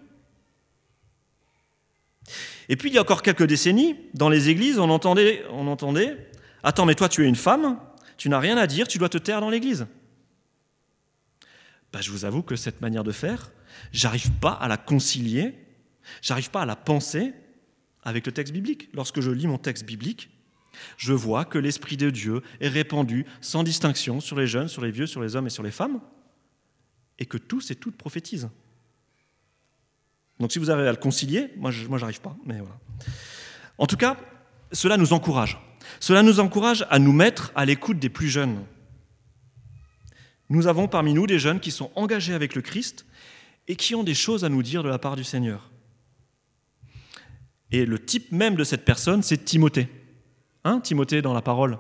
Et 2.68 2.76
puis 2.76 2.90
il 2.90 2.94
y 2.94 2.98
a 2.98 3.00
encore 3.00 3.22
quelques 3.22 3.46
décennies, 3.46 3.96
dans 4.12 4.28
les 4.28 4.50
églises, 4.50 4.78
on 4.78 4.90
entendait, 4.90 5.44
on 5.50 5.66
entendait 5.66 6.30
Attends, 6.62 6.84
mais 6.84 6.94
toi 6.94 7.08
tu 7.08 7.24
es 7.24 7.28
une 7.28 7.36
femme, 7.36 7.78
tu 8.16 8.28
n'as 8.28 8.38
rien 8.38 8.56
à 8.56 8.66
dire, 8.66 8.88
tu 8.88 8.98
dois 8.98 9.08
te 9.08 9.18
taire 9.18 9.40
dans 9.40 9.50
l'église. 9.50 9.86
Ben, 11.92 12.00
je 12.00 12.10
vous 12.10 12.24
avoue 12.24 12.42
que 12.42 12.56
cette 12.56 12.80
manière 12.80 13.04
de 13.04 13.12
faire, 13.12 13.50
j'arrive 13.92 14.32
pas 14.32 14.52
à 14.52 14.68
la 14.68 14.76
concilier, 14.76 15.54
j'arrive 16.22 16.50
pas 16.50 16.62
à 16.62 16.66
la 16.66 16.76
penser 16.76 17.32
avec 18.02 18.26
le 18.26 18.32
texte 18.32 18.52
biblique. 18.52 18.88
Lorsque 18.92 19.20
je 19.20 19.30
lis 19.30 19.46
mon 19.46 19.58
texte 19.58 19.84
biblique, 19.84 20.30
je 20.96 21.12
vois 21.12 21.44
que 21.44 21.58
l'Esprit 21.58 21.96
de 21.96 22.10
Dieu 22.10 22.42
est 22.60 22.68
répandu 22.68 23.24
sans 23.40 23.62
distinction 23.62 24.20
sur 24.20 24.38
les 24.38 24.46
jeunes, 24.46 24.68
sur 24.68 24.82
les 24.82 24.90
vieux, 24.90 25.06
sur 25.06 25.22
les 25.22 25.36
hommes 25.36 25.46
et 25.46 25.50
sur 25.50 25.62
les 25.62 25.70
femmes, 25.70 26.00
et 27.18 27.26
que 27.26 27.38
tous 27.38 27.70
et 27.70 27.76
toutes 27.76 27.96
prophétisent. 27.96 28.50
Donc 30.38 30.52
si 30.52 30.58
vous 30.58 30.70
arrivez 30.70 30.88
à 30.88 30.92
le 30.92 30.98
concilier, 30.98 31.50
moi 31.56 31.70
je 31.70 31.86
moi, 31.86 31.98
j'arrive 31.98 32.20
pas, 32.20 32.36
mais 32.44 32.58
voilà. 32.58 32.78
En 33.78 33.86
tout 33.86 33.96
cas, 33.96 34.16
cela 34.72 34.96
nous 34.96 35.12
encourage. 35.12 35.58
Cela 36.00 36.22
nous 36.22 36.40
encourage 36.40 36.86
à 36.90 36.98
nous 36.98 37.12
mettre 37.12 37.52
à 37.54 37.64
l'écoute 37.64 37.98
des 37.98 38.08
plus 38.08 38.28
jeunes. 38.28 38.64
Nous 40.48 40.66
avons 40.66 40.88
parmi 40.88 41.12
nous 41.12 41.26
des 41.26 41.38
jeunes 41.38 41.60
qui 41.60 41.70
sont 41.70 41.90
engagés 41.94 42.34
avec 42.34 42.54
le 42.54 42.62
Christ 42.62 43.06
et 43.68 43.76
qui 43.76 43.94
ont 43.94 44.04
des 44.04 44.14
choses 44.14 44.44
à 44.44 44.48
nous 44.48 44.62
dire 44.62 44.82
de 44.82 44.88
la 44.88 44.98
part 44.98 45.16
du 45.16 45.24
Seigneur. 45.24 45.70
Et 47.72 47.84
le 47.84 47.98
type 47.98 48.30
même 48.30 48.54
de 48.54 48.64
cette 48.64 48.84
personne, 48.84 49.22
c'est 49.22 49.44
Timothée. 49.44 49.88
Hein, 50.64 50.80
Timothée 50.80 51.20
dans 51.20 51.34
la 51.34 51.42
parole. 51.42 51.78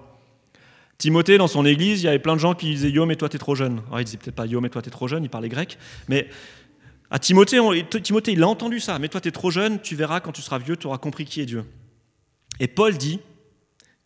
Timothée, 0.98 1.38
dans 1.38 1.46
son 1.46 1.64
église, 1.64 2.02
il 2.02 2.06
y 2.06 2.08
avait 2.08 2.18
plein 2.18 2.34
de 2.34 2.40
gens 2.40 2.54
qui 2.54 2.70
disaient 2.70 2.90
Yo, 2.90 3.06
mais 3.06 3.16
toi, 3.16 3.28
t'es 3.28 3.38
trop 3.38 3.54
jeune. 3.54 3.82
Alors, 3.88 4.00
il 4.00 4.04
disait 4.04 4.16
peut-être 4.16 4.34
pas 4.34 4.46
Yo, 4.46 4.60
mais 4.60 4.70
toi, 4.70 4.82
t'es 4.82 4.90
trop 4.90 5.08
jeune, 5.08 5.24
il 5.24 5.30
parlait 5.30 5.48
grec. 5.48 5.78
Mais 6.08 6.28
à 7.10 7.18
Timothée, 7.18 7.60
Timothée, 8.02 8.32
il 8.32 8.42
a 8.42 8.48
entendu 8.48 8.80
ça. 8.80 8.98
Mais 8.98 9.08
toi, 9.08 9.20
t'es 9.20 9.30
trop 9.30 9.50
jeune, 9.50 9.80
tu 9.80 9.94
verras 9.94 10.20
quand 10.20 10.32
tu 10.32 10.42
seras 10.42 10.58
vieux, 10.58 10.76
tu 10.76 10.86
auras 10.86 10.98
compris 10.98 11.24
qui 11.24 11.40
est 11.40 11.46
Dieu. 11.46 11.64
Et 12.58 12.66
Paul 12.66 12.96
dit 12.96 13.20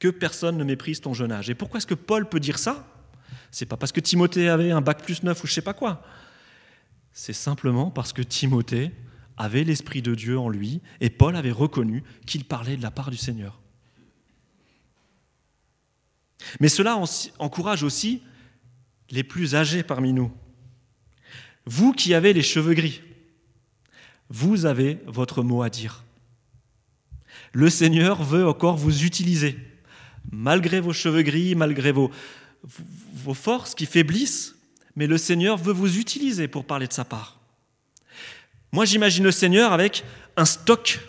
que 0.00 0.08
personne 0.08 0.56
ne 0.56 0.64
méprise 0.64 1.00
ton 1.00 1.14
jeune 1.14 1.30
âge. 1.30 1.48
Et 1.50 1.54
pourquoi 1.54 1.78
est-ce 1.78 1.86
que 1.86 1.94
Paul 1.94 2.28
peut 2.28 2.40
dire 2.40 2.58
ça? 2.58 2.86
C'est 3.52 3.66
pas 3.66 3.76
parce 3.76 3.92
que 3.92 4.00
Timothée 4.00 4.48
avait 4.48 4.72
un 4.72 4.80
bac 4.80 5.04
plus 5.04 5.22
neuf 5.22 5.44
ou 5.44 5.46
je 5.46 5.52
sais 5.52 5.62
pas 5.62 5.74
quoi. 5.74 6.02
C'est 7.12 7.32
simplement 7.32 7.90
parce 7.90 8.12
que 8.12 8.22
Timothée 8.22 8.92
avait 9.36 9.64
l'Esprit 9.64 10.02
de 10.02 10.14
Dieu 10.14 10.38
en 10.38 10.48
lui 10.48 10.80
et 11.00 11.10
Paul 11.10 11.36
avait 11.36 11.50
reconnu 11.50 12.02
qu'il 12.26 12.44
parlait 12.44 12.76
de 12.76 12.82
la 12.82 12.90
part 12.90 13.10
du 13.10 13.16
Seigneur. 13.16 13.60
Mais 16.60 16.68
cela 16.68 17.00
encourage 17.38 17.82
aussi 17.82 18.22
les 19.10 19.24
plus 19.24 19.54
âgés 19.54 19.82
parmi 19.82 20.12
nous. 20.12 20.32
Vous 21.66 21.92
qui 21.92 22.14
avez 22.14 22.32
les 22.32 22.42
cheveux 22.42 22.74
gris, 22.74 23.02
vous 24.30 24.64
avez 24.64 24.98
votre 25.06 25.42
mot 25.42 25.62
à 25.62 25.68
dire. 25.68 26.04
Le 27.52 27.68
Seigneur 27.68 28.22
veut 28.22 28.46
encore 28.46 28.76
vous 28.76 29.04
utiliser, 29.04 29.58
malgré 30.30 30.80
vos 30.80 30.92
cheveux 30.92 31.22
gris, 31.22 31.54
malgré 31.54 31.92
vos, 31.92 32.10
forces 33.34 33.74
qui 33.74 33.86
faiblissent, 33.86 34.54
mais 34.96 35.06
le 35.06 35.18
Seigneur 35.18 35.56
veut 35.56 35.72
vous 35.72 35.98
utiliser 35.98 36.48
pour 36.48 36.64
parler 36.64 36.86
de 36.86 36.92
sa 36.92 37.04
part. 37.04 37.38
Moi, 38.72 38.84
j'imagine 38.84 39.24
le 39.24 39.30
Seigneur 39.30 39.72
avec 39.72 40.04
un 40.36 40.44
stock, 40.44 41.00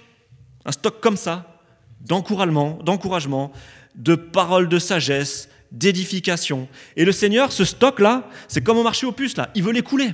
un 0.65 0.71
stock 0.71 0.99
comme 1.01 1.17
ça, 1.17 1.61
d'encouragement, 2.01 2.79
d'encouragement, 2.83 3.51
de 3.95 4.15
paroles 4.15 4.69
de 4.69 4.79
sagesse, 4.79 5.49
d'édification. 5.71 6.67
Et 6.95 7.05
le 7.05 7.11
Seigneur, 7.11 7.51
ce 7.51 7.65
stock-là, 7.65 8.29
c'est 8.47 8.61
comme 8.61 8.77
au 8.77 8.83
marché 8.83 9.05
aux 9.05 9.11
puces, 9.11 9.37
là, 9.37 9.49
il 9.55 9.63
veut 9.63 9.71
l'écouler. 9.71 10.13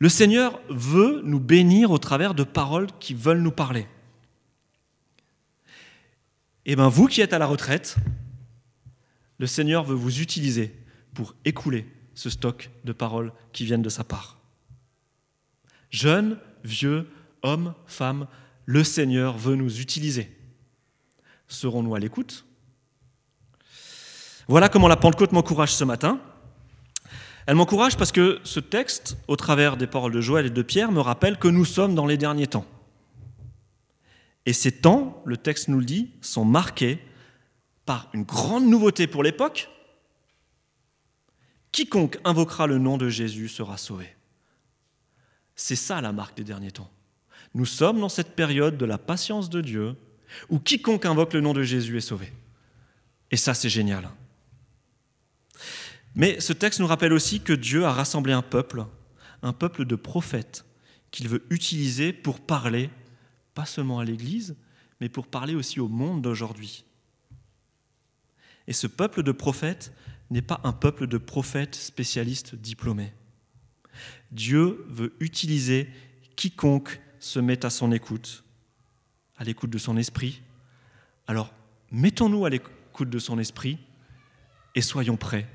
Le 0.00 0.08
Seigneur 0.08 0.60
veut 0.68 1.22
nous 1.24 1.40
bénir 1.40 1.90
au 1.90 1.98
travers 1.98 2.34
de 2.34 2.44
paroles 2.44 2.86
qui 3.00 3.14
veulent 3.14 3.42
nous 3.42 3.50
parler. 3.50 3.86
Eh 6.70 6.76
bien 6.76 6.88
vous 6.88 7.06
qui 7.06 7.22
êtes 7.22 7.32
à 7.32 7.38
la 7.38 7.46
retraite, 7.46 7.96
le 9.38 9.46
Seigneur 9.46 9.84
veut 9.84 9.94
vous 9.94 10.20
utiliser 10.20 10.78
pour 11.14 11.34
écouler 11.46 11.86
ce 12.14 12.28
stock 12.28 12.68
de 12.84 12.92
paroles 12.92 13.32
qui 13.54 13.64
viennent 13.64 13.80
de 13.80 13.88
sa 13.88 14.04
part. 14.04 14.36
Jeunes, 15.88 16.38
vieux, 16.64 17.08
hommes, 17.42 17.72
femmes, 17.86 18.26
le 18.66 18.84
Seigneur 18.84 19.38
veut 19.38 19.56
nous 19.56 19.80
utiliser. 19.80 20.30
Serons-nous 21.46 21.94
à 21.94 21.98
l'écoute? 21.98 22.44
Voilà 24.46 24.68
comment 24.68 24.88
la 24.88 24.96
Pentecôte 24.96 25.32
m'encourage 25.32 25.72
ce 25.72 25.84
matin. 25.84 26.20
Elle 27.46 27.54
m'encourage 27.54 27.96
parce 27.96 28.12
que 28.12 28.40
ce 28.44 28.60
texte, 28.60 29.16
au 29.26 29.36
travers 29.36 29.78
des 29.78 29.86
paroles 29.86 30.12
de 30.12 30.20
Joël 30.20 30.44
et 30.44 30.50
de 30.50 30.62
Pierre, 30.62 30.92
me 30.92 31.00
rappelle 31.00 31.38
que 31.38 31.48
nous 31.48 31.64
sommes 31.64 31.94
dans 31.94 32.04
les 32.04 32.18
derniers 32.18 32.46
temps. 32.46 32.66
Et 34.48 34.54
ces 34.54 34.72
temps, 34.72 35.22
le 35.26 35.36
texte 35.36 35.68
nous 35.68 35.78
le 35.78 35.84
dit, 35.84 36.08
sont 36.22 36.46
marqués 36.46 37.04
par 37.84 38.08
une 38.14 38.22
grande 38.22 38.64
nouveauté 38.64 39.06
pour 39.06 39.22
l'époque. 39.22 39.68
Quiconque 41.70 42.18
invoquera 42.24 42.66
le 42.66 42.78
nom 42.78 42.96
de 42.96 43.10
Jésus 43.10 43.48
sera 43.48 43.76
sauvé. 43.76 44.08
C'est 45.54 45.76
ça 45.76 46.00
la 46.00 46.12
marque 46.12 46.34
des 46.34 46.44
derniers 46.44 46.70
temps. 46.70 46.90
Nous 47.52 47.66
sommes 47.66 48.00
dans 48.00 48.08
cette 48.08 48.34
période 48.36 48.78
de 48.78 48.86
la 48.86 48.96
patience 48.96 49.50
de 49.50 49.60
Dieu 49.60 49.96
où 50.48 50.58
quiconque 50.58 51.04
invoque 51.04 51.34
le 51.34 51.42
nom 51.42 51.52
de 51.52 51.62
Jésus 51.62 51.98
est 51.98 52.00
sauvé. 52.00 52.32
Et 53.30 53.36
ça, 53.36 53.52
c'est 53.52 53.68
génial. 53.68 54.08
Mais 56.14 56.40
ce 56.40 56.54
texte 56.54 56.80
nous 56.80 56.86
rappelle 56.86 57.12
aussi 57.12 57.42
que 57.42 57.52
Dieu 57.52 57.84
a 57.84 57.92
rassemblé 57.92 58.32
un 58.32 58.40
peuple, 58.40 58.86
un 59.42 59.52
peuple 59.52 59.84
de 59.84 59.94
prophètes, 59.94 60.64
qu'il 61.10 61.28
veut 61.28 61.44
utiliser 61.50 62.14
pour 62.14 62.40
parler, 62.40 62.88
pas 63.58 63.66
seulement 63.66 63.98
à 63.98 64.04
l'Église, 64.04 64.54
mais 65.00 65.08
pour 65.08 65.26
parler 65.26 65.56
aussi 65.56 65.80
au 65.80 65.88
monde 65.88 66.22
d'aujourd'hui. 66.22 66.84
Et 68.68 68.72
ce 68.72 68.86
peuple 68.86 69.24
de 69.24 69.32
prophètes 69.32 69.92
n'est 70.30 70.42
pas 70.42 70.60
un 70.62 70.72
peuple 70.72 71.08
de 71.08 71.18
prophètes 71.18 71.74
spécialistes 71.74 72.54
diplômés. 72.54 73.12
Dieu 74.30 74.86
veut 74.88 75.12
utiliser 75.18 75.90
quiconque 76.36 77.00
se 77.18 77.40
met 77.40 77.66
à 77.66 77.70
son 77.70 77.90
écoute, 77.90 78.44
à 79.38 79.42
l'écoute 79.42 79.70
de 79.70 79.78
son 79.78 79.96
esprit. 79.96 80.40
Alors, 81.26 81.52
mettons-nous 81.90 82.44
à 82.44 82.50
l'écoute 82.50 83.10
de 83.10 83.18
son 83.18 83.40
esprit 83.40 83.76
et 84.76 84.82
soyons 84.82 85.16
prêts 85.16 85.48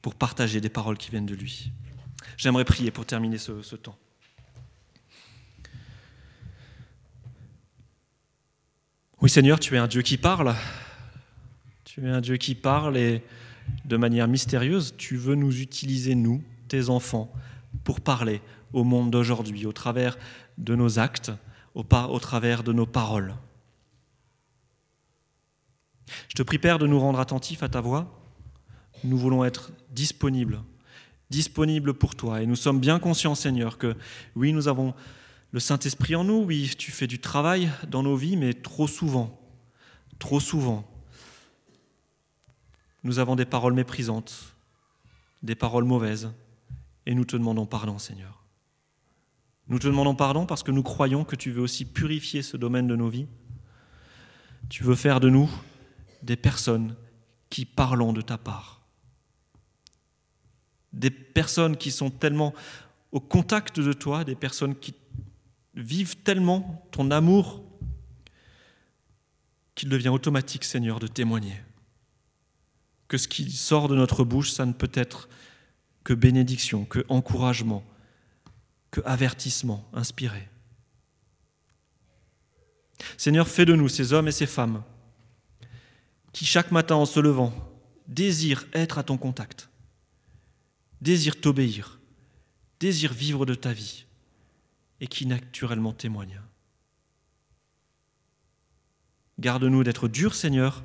pour 0.00 0.14
partager 0.14 0.60
des 0.60 0.68
paroles 0.68 0.98
qui 0.98 1.10
viennent 1.10 1.26
de 1.26 1.34
lui. 1.34 1.72
J'aimerais 2.36 2.64
prier 2.64 2.92
pour 2.92 3.04
terminer 3.04 3.38
ce, 3.38 3.62
ce 3.62 3.74
temps. 3.74 3.98
Oui 9.24 9.30
Seigneur, 9.30 9.58
tu 9.58 9.74
es 9.74 9.78
un 9.78 9.86
Dieu 9.86 10.02
qui 10.02 10.18
parle. 10.18 10.54
Tu 11.84 12.06
es 12.06 12.10
un 12.10 12.20
Dieu 12.20 12.36
qui 12.36 12.54
parle 12.54 12.98
et 12.98 13.22
de 13.86 13.96
manière 13.96 14.28
mystérieuse, 14.28 14.92
tu 14.98 15.16
veux 15.16 15.34
nous 15.34 15.62
utiliser, 15.62 16.14
nous, 16.14 16.44
tes 16.68 16.90
enfants, 16.90 17.32
pour 17.84 18.02
parler 18.02 18.42
au 18.74 18.84
monde 18.84 19.10
d'aujourd'hui, 19.10 19.64
au 19.64 19.72
travers 19.72 20.18
de 20.58 20.74
nos 20.74 20.98
actes, 20.98 21.32
au, 21.74 21.84
travers 22.18 22.62
de 22.64 22.74
nos 22.74 22.84
paroles. 22.84 23.34
Je 26.28 26.34
te 26.34 26.42
prie, 26.42 26.58
Père, 26.58 26.78
de 26.78 26.86
nous 26.86 27.00
rendre 27.00 27.18
attentifs 27.18 27.62
à 27.62 27.70
ta 27.70 27.80
voix. 27.80 28.20
Nous 29.04 29.16
voulons 29.16 29.42
être 29.42 29.72
disponibles, 29.90 30.60
disponibles 31.30 31.94
pour 31.94 32.14
toi. 32.14 32.42
Et 32.42 32.46
nous 32.46 32.56
sommes 32.56 32.78
bien 32.78 32.98
conscients, 32.98 33.34
Seigneur, 33.34 33.78
que 33.78 33.96
oui, 34.36 34.52
nous 34.52 34.68
avons 34.68 34.92
le 35.54 35.60
Saint-Esprit 35.60 36.16
en 36.16 36.24
nous, 36.24 36.42
oui, 36.42 36.72
tu 36.76 36.90
fais 36.90 37.06
du 37.06 37.20
travail 37.20 37.70
dans 37.86 38.02
nos 38.02 38.16
vies, 38.16 38.36
mais 38.36 38.54
trop 38.54 38.88
souvent, 38.88 39.40
trop 40.18 40.40
souvent, 40.40 40.84
nous 43.04 43.20
avons 43.20 43.36
des 43.36 43.44
paroles 43.44 43.72
méprisantes, 43.72 44.56
des 45.44 45.54
paroles 45.54 45.84
mauvaises, 45.84 46.32
et 47.06 47.14
nous 47.14 47.24
te 47.24 47.36
demandons 47.36 47.66
pardon, 47.66 48.00
Seigneur. 48.00 48.42
Nous 49.68 49.78
te 49.78 49.86
demandons 49.86 50.16
pardon 50.16 50.44
parce 50.44 50.64
que 50.64 50.72
nous 50.72 50.82
croyons 50.82 51.22
que 51.22 51.36
tu 51.36 51.52
veux 51.52 51.62
aussi 51.62 51.84
purifier 51.84 52.42
ce 52.42 52.56
domaine 52.56 52.88
de 52.88 52.96
nos 52.96 53.08
vies. 53.08 53.28
Tu 54.68 54.82
veux 54.82 54.96
faire 54.96 55.20
de 55.20 55.28
nous 55.28 55.48
des 56.24 56.36
personnes 56.36 56.96
qui 57.48 57.64
parlons 57.64 58.12
de 58.12 58.22
ta 58.22 58.38
part. 58.38 58.80
Des 60.92 61.10
personnes 61.10 61.76
qui 61.76 61.92
sont 61.92 62.10
tellement 62.10 62.54
au 63.12 63.20
contact 63.20 63.78
de 63.78 63.92
toi, 63.92 64.24
des 64.24 64.34
personnes 64.34 64.74
qui 64.74 64.92
vivent 65.74 66.16
tellement 66.18 66.86
ton 66.92 67.10
amour 67.10 67.62
qu'il 69.74 69.88
devient 69.88 70.08
automatique, 70.08 70.64
Seigneur, 70.64 71.00
de 71.00 71.06
témoigner. 71.06 71.60
Que 73.08 73.18
ce 73.18 73.28
qui 73.28 73.50
sort 73.50 73.88
de 73.88 73.96
notre 73.96 74.24
bouche, 74.24 74.52
ça 74.52 74.66
ne 74.66 74.72
peut 74.72 74.90
être 74.94 75.28
que 76.04 76.14
bénédiction, 76.14 76.84
que 76.84 77.04
encouragement, 77.08 77.84
que 78.90 79.00
avertissement 79.04 79.88
inspiré. 79.92 80.48
Seigneur, 83.16 83.48
fais 83.48 83.64
de 83.64 83.74
nous 83.74 83.88
ces 83.88 84.12
hommes 84.12 84.28
et 84.28 84.32
ces 84.32 84.46
femmes 84.46 84.82
qui, 86.32 86.44
chaque 86.44 86.70
matin 86.70 86.96
en 86.96 87.06
se 87.06 87.20
levant, 87.20 87.52
désirent 88.06 88.66
être 88.72 88.98
à 88.98 89.02
ton 89.02 89.16
contact, 89.16 89.68
désirent 91.00 91.40
t'obéir, 91.40 92.00
désirent 92.80 93.12
vivre 93.12 93.46
de 93.46 93.54
ta 93.54 93.72
vie 93.72 94.03
et 95.00 95.06
qui 95.06 95.26
naturellement 95.26 95.92
témoignent. 95.92 96.40
Garde-nous 99.38 99.82
d'être 99.82 100.08
durs, 100.08 100.34
Seigneur, 100.34 100.82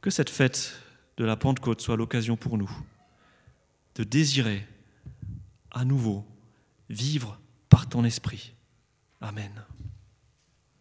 que 0.00 0.10
cette 0.10 0.30
fête 0.30 0.80
de 1.16 1.24
la 1.24 1.36
Pentecôte 1.36 1.80
soit 1.80 1.96
l'occasion 1.96 2.36
pour 2.36 2.58
nous 2.58 2.70
de 3.94 4.04
désirer 4.04 4.66
à 5.70 5.84
nouveau 5.84 6.26
vivre 6.88 7.38
par 7.68 7.88
ton 7.88 8.04
esprit. 8.04 8.54
Amen. 9.20 9.64